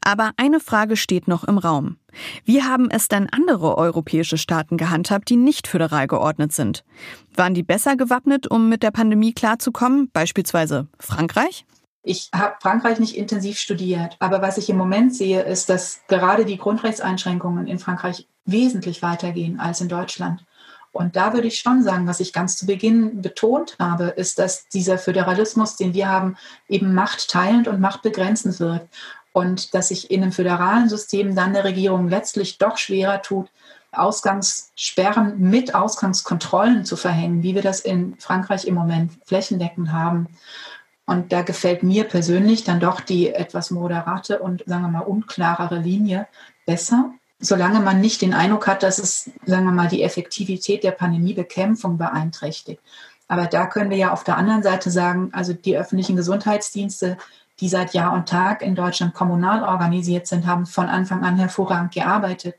Aber 0.00 0.32
eine 0.36 0.60
Frage 0.60 0.96
steht 0.96 1.28
noch 1.28 1.44
im 1.44 1.58
Raum. 1.58 1.96
Wie 2.44 2.62
haben 2.62 2.90
es 2.90 3.08
denn 3.08 3.28
andere 3.30 3.76
europäische 3.76 4.38
Staaten 4.38 4.76
gehandhabt, 4.76 5.28
die 5.28 5.36
nicht 5.36 5.68
föderal 5.68 6.06
geordnet 6.06 6.52
sind? 6.52 6.84
Waren 7.34 7.54
die 7.54 7.62
besser 7.62 7.96
gewappnet, 7.96 8.50
um 8.50 8.68
mit 8.68 8.82
der 8.82 8.90
Pandemie 8.90 9.32
klarzukommen, 9.32 10.10
beispielsweise 10.12 10.88
Frankreich? 10.98 11.64
Ich 12.02 12.30
habe 12.34 12.54
Frankreich 12.60 12.98
nicht 13.00 13.16
intensiv 13.16 13.58
studiert, 13.58 14.16
aber 14.18 14.40
was 14.40 14.56
ich 14.56 14.70
im 14.70 14.76
Moment 14.76 15.14
sehe, 15.14 15.42
ist, 15.42 15.68
dass 15.68 16.00
gerade 16.08 16.44
die 16.44 16.56
Grundrechtseinschränkungen 16.56 17.66
in 17.66 17.78
Frankreich 17.78 18.26
wesentlich 18.46 19.02
weitergehen 19.02 19.60
als 19.60 19.80
in 19.80 19.88
Deutschland. 19.88 20.44
Und 20.90 21.16
da 21.16 21.34
würde 21.34 21.48
ich 21.48 21.60
schon 21.60 21.82
sagen, 21.82 22.06
was 22.06 22.20
ich 22.20 22.32
ganz 22.32 22.56
zu 22.56 22.66
Beginn 22.66 23.20
betont 23.20 23.76
habe, 23.78 24.04
ist, 24.04 24.38
dass 24.38 24.68
dieser 24.68 24.96
Föderalismus, 24.96 25.76
den 25.76 25.92
wir 25.92 26.08
haben, 26.08 26.36
eben 26.68 26.94
machtteilend 26.94 27.68
und 27.68 27.80
machtbegrenzend 27.80 28.58
wirkt 28.58 28.88
und 29.38 29.72
dass 29.72 29.88
sich 29.88 30.10
in 30.10 30.22
einem 30.22 30.32
föderalen 30.32 30.88
System 30.88 31.36
dann 31.36 31.52
der 31.52 31.62
Regierung 31.62 32.08
letztlich 32.08 32.58
doch 32.58 32.76
schwerer 32.76 33.22
tut, 33.22 33.48
Ausgangssperren 33.92 35.38
mit 35.38 35.76
Ausgangskontrollen 35.76 36.84
zu 36.84 36.96
verhängen, 36.96 37.44
wie 37.44 37.54
wir 37.54 37.62
das 37.62 37.78
in 37.78 38.16
Frankreich 38.18 38.64
im 38.66 38.74
Moment 38.74 39.12
flächendeckend 39.26 39.92
haben. 39.92 40.26
Und 41.06 41.32
da 41.32 41.42
gefällt 41.42 41.84
mir 41.84 42.02
persönlich 42.02 42.64
dann 42.64 42.80
doch 42.80 43.00
die 43.00 43.32
etwas 43.32 43.70
moderate 43.70 44.40
und, 44.40 44.64
sagen 44.66 44.82
wir 44.82 44.88
mal, 44.88 45.00
unklarere 45.06 45.78
Linie 45.78 46.26
besser, 46.66 47.12
solange 47.38 47.78
man 47.78 48.00
nicht 48.00 48.20
den 48.20 48.34
Eindruck 48.34 48.66
hat, 48.66 48.82
dass 48.82 48.98
es, 48.98 49.30
sagen 49.46 49.66
wir 49.66 49.72
mal, 49.72 49.88
die 49.88 50.02
Effektivität 50.02 50.82
der 50.82 50.90
Pandemiebekämpfung 50.90 51.96
beeinträchtigt. 51.96 52.82
Aber 53.28 53.46
da 53.46 53.66
können 53.66 53.90
wir 53.90 53.98
ja 53.98 54.12
auf 54.12 54.24
der 54.24 54.36
anderen 54.36 54.64
Seite 54.64 54.90
sagen, 54.90 55.30
also 55.32 55.52
die 55.52 55.78
öffentlichen 55.78 56.16
Gesundheitsdienste 56.16 57.18
die 57.60 57.68
seit 57.68 57.94
Jahr 57.94 58.12
und 58.12 58.28
Tag 58.28 58.62
in 58.62 58.74
Deutschland 58.74 59.14
kommunal 59.14 59.62
organisiert 59.62 60.26
sind, 60.26 60.46
haben 60.46 60.66
von 60.66 60.88
Anfang 60.88 61.24
an 61.24 61.36
hervorragend 61.36 61.92
gearbeitet. 61.92 62.56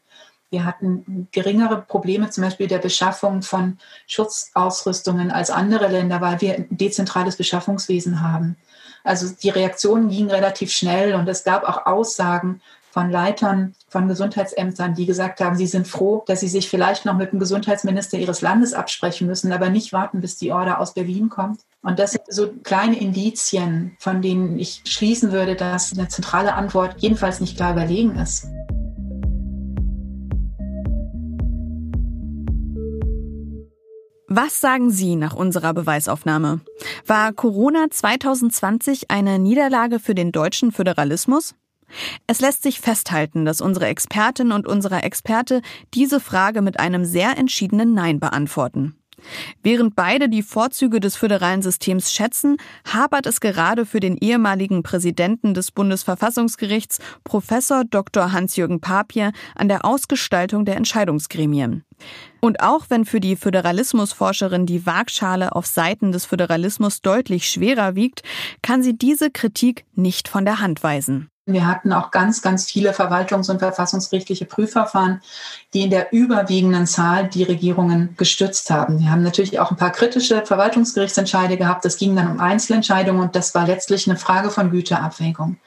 Wir 0.49 0.65
hatten 0.65 1.27
geringere 1.31 1.81
Probleme 1.81 2.29
zum 2.29 2.43
Beispiel 2.43 2.67
der 2.67 2.79
Beschaffung 2.79 3.43
von 3.43 3.77
Schutzausrüstungen 4.07 5.31
als 5.31 5.51
andere 5.51 5.88
Länder, 5.88 6.21
weil 6.21 6.41
wir 6.41 6.55
ein 6.55 6.67
dezentrales 6.71 7.35
Beschaffungswesen 7.35 8.21
haben. 8.21 8.57
Also 9.03 9.33
die 9.41 9.49
Reaktionen 9.49 10.09
gingen 10.09 10.31
relativ 10.31 10.71
schnell 10.71 11.13
und 11.13 11.27
es 11.29 11.43
gab 11.43 11.63
auch 11.63 11.85
Aussagen 11.85 12.62
von 12.91 13.12
Leitern 13.12 13.75
von 13.88 14.07
Gesundheitsämtern, 14.07 14.95
die 14.95 15.05
gesagt 15.05 15.39
haben, 15.41 15.55
sie 15.55 15.67
sind 15.67 15.88
froh, 15.88 16.23
dass 16.25 16.39
sie 16.39 16.47
sich 16.47 16.67
vielleicht 16.67 17.05
noch 17.05 17.15
mit 17.15 17.31
dem 17.31 17.39
Gesundheitsminister 17.39 18.17
ihres 18.17 18.41
Landes 18.41 18.73
absprechen 18.73 19.27
müssen, 19.27 19.51
aber 19.53 19.69
nicht 19.69 19.93
warten, 19.93 20.21
bis 20.21 20.38
die 20.38 20.51
Order 20.51 20.79
aus 20.79 20.95
Berlin 20.95 21.29
kommt. 21.29 21.62
Und 21.81 21.97
das 21.97 22.11
sind 22.11 22.23
so 22.27 22.51
kleine 22.63 22.99
Indizien, 22.99 23.95
von 23.99 24.21
denen 24.21 24.59
ich 24.59 24.81
schließen 24.85 25.31
würde, 25.31 25.55
dass 25.55 25.93
eine 25.93 26.09
zentrale 26.09 26.53
Antwort 26.53 26.95
jedenfalls 26.97 27.39
nicht 27.39 27.55
klar 27.55 27.71
überlegen 27.71 28.15
ist. 28.17 28.47
Was 34.31 34.61
sagen 34.61 34.91
Sie 34.91 35.15
nach 35.15 35.33
unserer 35.33 35.73
Beweisaufnahme? 35.73 36.59
War 37.07 37.33
Corona 37.33 37.87
2020 37.89 39.09
eine 39.09 39.39
Niederlage 39.39 39.99
für 39.99 40.13
den 40.13 40.31
deutschen 40.31 40.71
Föderalismus? 40.71 41.55
Es 42.27 42.39
lässt 42.39 42.61
sich 42.61 42.79
festhalten, 42.79 43.45
dass 43.45 43.61
unsere 43.61 43.87
Expertin 43.87 44.51
und 44.51 44.67
unser 44.67 45.03
Experte 45.03 45.61
diese 45.95 46.19
Frage 46.19 46.61
mit 46.61 46.79
einem 46.79 47.05
sehr 47.05 47.37
entschiedenen 47.37 47.95
Nein 47.95 48.19
beantworten. 48.19 48.99
Während 49.63 49.95
beide 49.95 50.29
die 50.29 50.43
Vorzüge 50.43 50.99
des 50.99 51.15
föderalen 51.15 51.62
Systems 51.62 52.12
schätzen, 52.12 52.58
hapert 52.86 53.25
es 53.25 53.39
gerade 53.39 53.86
für 53.86 53.99
den 53.99 54.17
ehemaligen 54.17 54.84
Präsidenten 54.84 55.53
des 55.53 55.71
Bundesverfassungsgerichts, 55.71 56.99
Professor 57.23 57.84
Dr. 57.86 58.32
Hans-Jürgen 58.32 58.82
Papier, 58.82 59.32
an 59.55 59.67
der 59.67 59.86
Ausgestaltung 59.86 60.65
der 60.65 60.77
Entscheidungsgremien. 60.77 61.84
Und 62.41 62.62
auch 62.62 62.86
wenn 62.89 63.05
für 63.05 63.19
die 63.19 63.36
Föderalismusforscherin 63.36 64.65
die 64.65 64.86
Waagschale 64.86 65.55
auf 65.55 65.65
Seiten 65.65 66.12
des 66.12 66.25
Föderalismus 66.25 67.01
deutlich 67.01 67.49
schwerer 67.49 67.95
wiegt, 67.95 68.23
kann 68.62 68.82
sie 68.84 68.97
diese 68.97 69.29
Kritik 69.29 69.86
nicht 69.95 70.27
von 70.27 70.45
der 70.45 70.60
Hand 70.60 70.82
weisen. 70.84 71.29
Wir 71.53 71.67
hatten 71.67 71.93
auch 71.93 72.12
ganz, 72.12 72.41
ganz 72.41 72.65
viele 72.65 72.91
verwaltungs- 72.91 73.49
und 73.49 73.59
verfassungsgerichtliche 73.59 74.45
Prüfverfahren, 74.45 75.21
die 75.73 75.83
in 75.83 75.89
der 75.89 76.12
überwiegenden 76.13 76.88
Zahl 76.88 77.27
die 77.27 77.43
Regierungen 77.43 78.15
gestützt 78.17 78.69
haben. 78.69 78.99
Wir 78.99 79.12
haben 79.12 79.23
natürlich 79.23 79.59
auch 79.59 79.71
ein 79.71 79.77
paar 79.77 79.91
kritische 79.91 80.45
Verwaltungsgerichtsentscheide 80.45 81.57
gehabt. 81.57 81.85
Das 81.85 81.97
ging 81.97 82.15
dann 82.15 82.31
um 82.31 82.39
Einzelentscheidungen 82.39 83.21
und 83.21 83.35
das 83.35 83.53
war 83.55 83.65
letztlich 83.65 84.09
eine 84.09 84.17
Frage 84.17 84.49
von 84.49 84.71
Güterabwägung. 84.71 85.57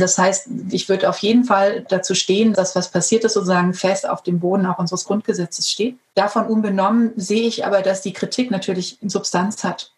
Das 0.00 0.18
heißt, 0.18 0.48
ich 0.70 0.88
würde 0.88 1.08
auf 1.08 1.18
jeden 1.18 1.44
Fall 1.44 1.84
dazu 1.88 2.14
stehen, 2.14 2.54
dass 2.54 2.74
was 2.74 2.90
passiert 2.90 3.24
ist, 3.24 3.34
sozusagen 3.34 3.74
fest 3.74 4.08
auf 4.08 4.22
dem 4.22 4.40
Boden 4.40 4.66
auch 4.66 4.78
unseres 4.78 5.04
Grundgesetzes 5.04 5.70
steht. 5.70 5.98
Davon 6.14 6.46
unbenommen 6.46 7.12
sehe 7.16 7.46
ich 7.46 7.66
aber, 7.66 7.82
dass 7.82 8.00
die 8.00 8.12
Kritik 8.12 8.50
natürlich 8.50 8.98
Substanz 9.02 9.62
hat. 9.62 9.92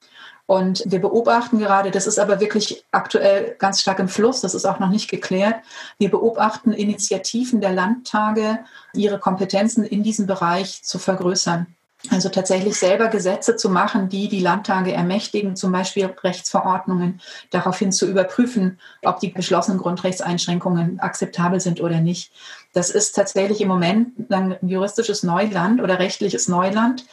Und 0.46 0.82
wir 0.86 1.00
beobachten 1.00 1.58
gerade, 1.58 1.90
das 1.90 2.06
ist 2.06 2.18
aber 2.18 2.40
wirklich 2.40 2.84
aktuell 2.90 3.54
ganz 3.58 3.80
stark 3.80 4.00
im 4.00 4.08
Fluss, 4.08 4.40
das 4.40 4.54
ist 4.54 4.64
auch 4.64 4.80
noch 4.80 4.90
nicht 4.90 5.08
geklärt. 5.08 5.56
Wir 5.98 6.10
beobachten 6.10 6.72
Initiativen 6.72 7.60
der 7.60 7.72
Landtage, 7.72 8.58
ihre 8.92 9.18
Kompetenzen 9.18 9.84
in 9.84 10.02
diesem 10.02 10.26
Bereich 10.26 10.82
zu 10.82 10.98
vergrößern. 10.98 11.66
Also 12.10 12.28
tatsächlich 12.28 12.76
selber 12.76 13.06
Gesetze 13.06 13.54
zu 13.54 13.70
machen, 13.70 14.08
die 14.08 14.28
die 14.28 14.40
Landtage 14.40 14.92
ermächtigen, 14.92 15.54
zum 15.54 15.70
Beispiel 15.70 16.06
Rechtsverordnungen, 16.06 17.20
daraufhin 17.50 17.92
zu 17.92 18.08
überprüfen, 18.08 18.80
ob 19.04 19.20
die 19.20 19.28
beschlossenen 19.28 19.78
Grundrechtseinschränkungen 19.78 20.98
akzeptabel 20.98 21.60
sind 21.60 21.80
oder 21.80 22.00
nicht. 22.00 22.32
Das 22.72 22.90
ist 22.90 23.12
tatsächlich 23.12 23.60
im 23.60 23.68
Moment 23.68 24.32
ein 24.32 24.56
juristisches 24.62 25.22
Neuland 25.22 25.80
oder 25.80 26.00
rechtliches 26.00 26.48
Neuland, 26.48 27.04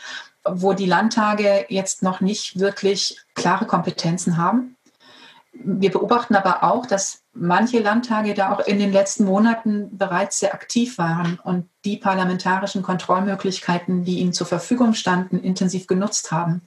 wo 0.45 0.73
die 0.73 0.85
Landtage 0.85 1.65
jetzt 1.69 2.03
noch 2.03 2.21
nicht 2.21 2.59
wirklich 2.59 3.17
klare 3.35 3.65
Kompetenzen 3.65 4.37
haben. 4.37 4.75
Wir 5.51 5.91
beobachten 5.91 6.35
aber 6.35 6.63
auch, 6.63 6.85
dass 6.85 7.23
manche 7.33 7.79
Landtage 7.79 8.33
da 8.33 8.53
auch 8.53 8.59
in 8.59 8.79
den 8.79 8.91
letzten 8.91 9.25
Monaten 9.25 9.97
bereits 9.97 10.39
sehr 10.39 10.53
aktiv 10.53 10.97
waren 10.97 11.39
und 11.43 11.67
die 11.85 11.97
parlamentarischen 11.97 12.83
Kontrollmöglichkeiten, 12.83 14.03
die 14.03 14.19
ihnen 14.19 14.33
zur 14.33 14.47
Verfügung 14.47 14.93
standen, 14.93 15.39
intensiv 15.39 15.87
genutzt 15.87 16.31
haben. 16.31 16.61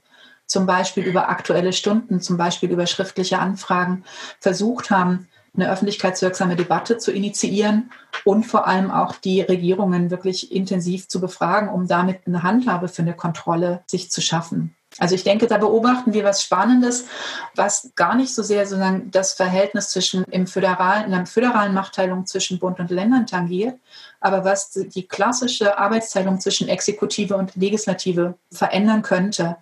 Zum 0.46 0.66
Beispiel 0.66 1.04
über 1.04 1.28
aktuelle 1.28 1.72
Stunden, 1.72 2.20
zum 2.20 2.36
Beispiel 2.36 2.70
über 2.70 2.86
schriftliche 2.86 3.38
Anfragen 3.38 4.04
versucht 4.40 4.90
haben, 4.90 5.28
eine 5.54 5.70
öffentlichkeitswirksame 5.70 6.56
Debatte 6.56 6.98
zu 6.98 7.12
initiieren 7.12 7.90
und 8.24 8.44
vor 8.44 8.66
allem 8.66 8.90
auch 8.90 9.16
die 9.16 9.42
Regierungen 9.42 10.10
wirklich 10.10 10.52
intensiv 10.52 11.08
zu 11.08 11.20
befragen, 11.20 11.68
um 11.68 11.86
damit 11.86 12.26
eine 12.26 12.42
Handhabe 12.42 12.88
für 12.88 13.02
eine 13.02 13.14
Kontrolle 13.14 13.82
sich 13.86 14.10
zu 14.10 14.20
schaffen. 14.22 14.74
Also 14.98 15.14
ich 15.14 15.24
denke, 15.24 15.46
da 15.46 15.56
beobachten 15.58 16.12
wir 16.12 16.24
was 16.24 16.42
Spannendes, 16.42 17.06
was 17.54 17.92
gar 17.96 18.14
nicht 18.14 18.34
so 18.34 18.42
sehr 18.42 18.66
sozusagen 18.66 19.10
das 19.10 19.32
Verhältnis 19.32 19.88
zwischen 19.88 20.24
im 20.24 20.46
föderalen, 20.46 21.06
in 21.06 21.12
der 21.12 21.26
föderalen 21.26 21.72
Machtteilung 21.72 22.26
zwischen 22.26 22.58
Bund 22.58 22.78
und 22.78 22.90
Ländern 22.90 23.26
tangiert, 23.26 23.78
aber 24.20 24.44
was 24.44 24.70
die 24.70 25.08
klassische 25.08 25.78
Arbeitsteilung 25.78 26.40
zwischen 26.40 26.68
Exekutive 26.68 27.36
und 27.36 27.56
Legislative 27.56 28.34
verändern 28.50 29.02
könnte. 29.02 29.56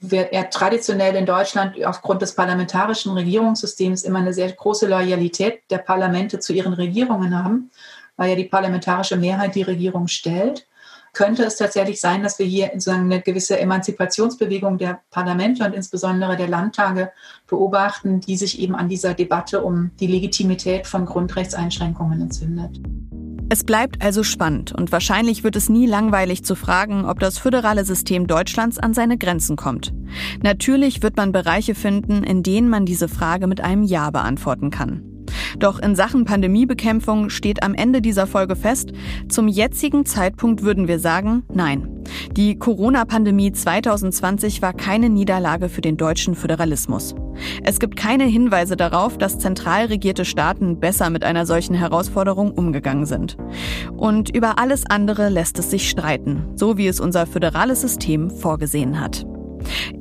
Wir 0.00 0.32
ja 0.32 0.44
traditionell 0.44 1.14
in 1.16 1.26
Deutschland 1.26 1.82
aufgrund 1.84 2.22
des 2.22 2.34
parlamentarischen 2.34 3.12
Regierungssystems 3.12 4.02
immer 4.02 4.18
eine 4.18 4.32
sehr 4.34 4.52
große 4.52 4.86
Loyalität 4.86 5.62
der 5.70 5.78
Parlamente 5.78 6.40
zu 6.40 6.52
ihren 6.52 6.74
Regierungen 6.74 7.36
haben, 7.42 7.70
weil 8.16 8.30
ja 8.30 8.36
die 8.36 8.44
parlamentarische 8.44 9.16
Mehrheit 9.16 9.54
die 9.54 9.62
Regierung 9.62 10.08
stellt 10.08 10.66
könnte 11.14 11.44
es 11.44 11.56
tatsächlich 11.56 12.00
sein, 12.00 12.22
dass 12.22 12.38
wir 12.38 12.46
hier 12.46 12.70
sozusagen 12.74 13.04
eine 13.04 13.22
gewisse 13.22 13.58
Emanzipationsbewegung 13.58 14.76
der 14.78 15.00
Parlamente 15.10 15.64
und 15.64 15.72
insbesondere 15.72 16.36
der 16.36 16.48
Landtage 16.48 17.12
beobachten, 17.46 18.20
die 18.20 18.36
sich 18.36 18.60
eben 18.60 18.74
an 18.74 18.88
dieser 18.88 19.14
Debatte 19.14 19.62
um 19.62 19.92
die 20.00 20.08
Legitimität 20.08 20.86
von 20.86 21.06
Grundrechtseinschränkungen 21.06 22.20
entzündet. 22.20 22.80
Es 23.50 23.62
bleibt 23.62 24.02
also 24.02 24.22
spannend 24.22 24.72
und 24.72 24.90
wahrscheinlich 24.90 25.44
wird 25.44 25.54
es 25.54 25.68
nie 25.68 25.86
langweilig 25.86 26.44
zu 26.44 26.54
fragen, 26.54 27.04
ob 27.04 27.20
das 27.20 27.38
föderale 27.38 27.84
System 27.84 28.26
Deutschlands 28.26 28.78
an 28.78 28.94
seine 28.94 29.18
Grenzen 29.18 29.56
kommt. 29.56 29.92
Natürlich 30.42 31.02
wird 31.02 31.16
man 31.16 31.32
Bereiche 31.32 31.74
finden, 31.74 32.24
in 32.24 32.42
denen 32.42 32.68
man 32.68 32.86
diese 32.86 33.08
Frage 33.08 33.46
mit 33.46 33.60
einem 33.60 33.82
Ja 33.82 34.10
beantworten 34.10 34.70
kann. 34.70 35.13
Doch 35.58 35.78
in 35.78 35.94
Sachen 35.94 36.24
Pandemiebekämpfung 36.24 37.30
steht 37.30 37.62
am 37.62 37.74
Ende 37.74 38.00
dieser 38.00 38.26
Folge 38.26 38.56
fest, 38.56 38.92
zum 39.28 39.48
jetzigen 39.48 40.06
Zeitpunkt 40.06 40.62
würden 40.62 40.88
wir 40.88 40.98
sagen, 40.98 41.44
nein. 41.52 41.88
Die 42.36 42.58
Corona-Pandemie 42.58 43.52
2020 43.52 44.62
war 44.62 44.72
keine 44.72 45.08
Niederlage 45.08 45.68
für 45.68 45.80
den 45.80 45.96
deutschen 45.96 46.34
Föderalismus. 46.34 47.14
Es 47.62 47.80
gibt 47.80 47.96
keine 47.96 48.24
Hinweise 48.24 48.76
darauf, 48.76 49.18
dass 49.18 49.38
zentral 49.38 49.86
regierte 49.86 50.24
Staaten 50.24 50.78
besser 50.80 51.10
mit 51.10 51.24
einer 51.24 51.46
solchen 51.46 51.74
Herausforderung 51.74 52.52
umgegangen 52.52 53.06
sind. 53.06 53.36
Und 53.96 54.34
über 54.34 54.58
alles 54.58 54.84
andere 54.86 55.28
lässt 55.28 55.58
es 55.58 55.70
sich 55.70 55.88
streiten, 55.88 56.44
so 56.54 56.76
wie 56.76 56.86
es 56.86 57.00
unser 57.00 57.26
föderales 57.26 57.80
System 57.80 58.30
vorgesehen 58.30 59.00
hat. 59.00 59.26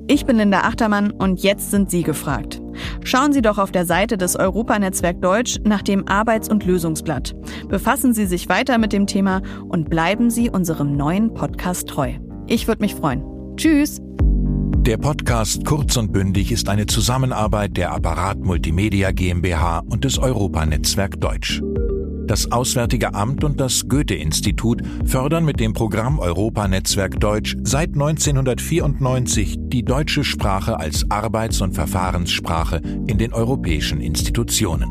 Ich 0.08 0.26
bin 0.26 0.38
Linda 0.38 0.62
Achtermann 0.62 1.12
und 1.12 1.42
jetzt 1.42 1.72
sind 1.72 1.90
Sie 1.90 2.04
gefragt. 2.04 2.63
Schauen 3.04 3.34
Sie 3.34 3.42
doch 3.42 3.58
auf 3.58 3.72
der 3.72 3.86
Seite 3.86 4.18
des 4.18 4.36
Europanetzwerk 4.36 5.22
Deutsch 5.22 5.60
nach 5.64 5.82
dem 5.82 6.08
Arbeits- 6.08 6.50
und 6.50 6.66
Lösungsblatt. 6.66 7.36
Befassen 7.68 8.14
Sie 8.14 8.26
sich 8.26 8.50
weiter 8.50 8.78
mit 8.78 8.94
dem 8.94 9.08
Thema 9.08 9.42
und 9.68 9.90
bleiben 9.90 10.30
Sie 10.30 10.50
unserem 10.50 10.96
neuen 10.96 11.34
Podcast 11.34 11.88
treu. 11.88 12.14
Ich 12.48 12.68
würde 12.68 12.82
mich 12.82 12.96
freuen. 12.96 13.24
Tschüss! 13.58 14.02
Der 14.86 14.98
Podcast 14.98 15.64
Kurz 15.64 15.96
und 15.96 16.12
Bündig 16.12 16.52
ist 16.52 16.68
eine 16.68 16.86
Zusammenarbeit 16.86 17.78
der 17.78 17.94
Apparat 17.94 18.40
Multimedia 18.40 19.12
GmbH 19.12 19.80
und 19.90 20.04
des 20.04 20.18
Europanetzwerk 20.18 21.22
Deutsch. 21.22 21.62
Das 22.26 22.52
Auswärtige 22.52 23.14
Amt 23.14 23.44
und 23.44 23.60
das 23.60 23.88
Goethe-Institut 23.90 24.82
fördern 25.06 25.44
mit 25.44 25.60
dem 25.60 25.74
Programm 25.74 26.20
Europanetzwerk 26.20 27.20
Deutsch 27.20 27.58
seit 27.64 27.90
1994 27.90 29.58
die 29.60 29.84
deutsche 29.84 30.24
Sprache 30.24 30.80
als 30.80 31.10
Arbeits- 31.12 31.62
und 31.62 31.74
Verfahrenssprache 31.74 32.82
in 33.08 33.18
den 33.18 33.34
europäischen 33.34 34.00
Institutionen. 34.00 34.90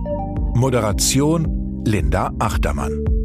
Moderation 0.55 1.83
Linda 1.87 2.33
Achtermann. 2.39 3.22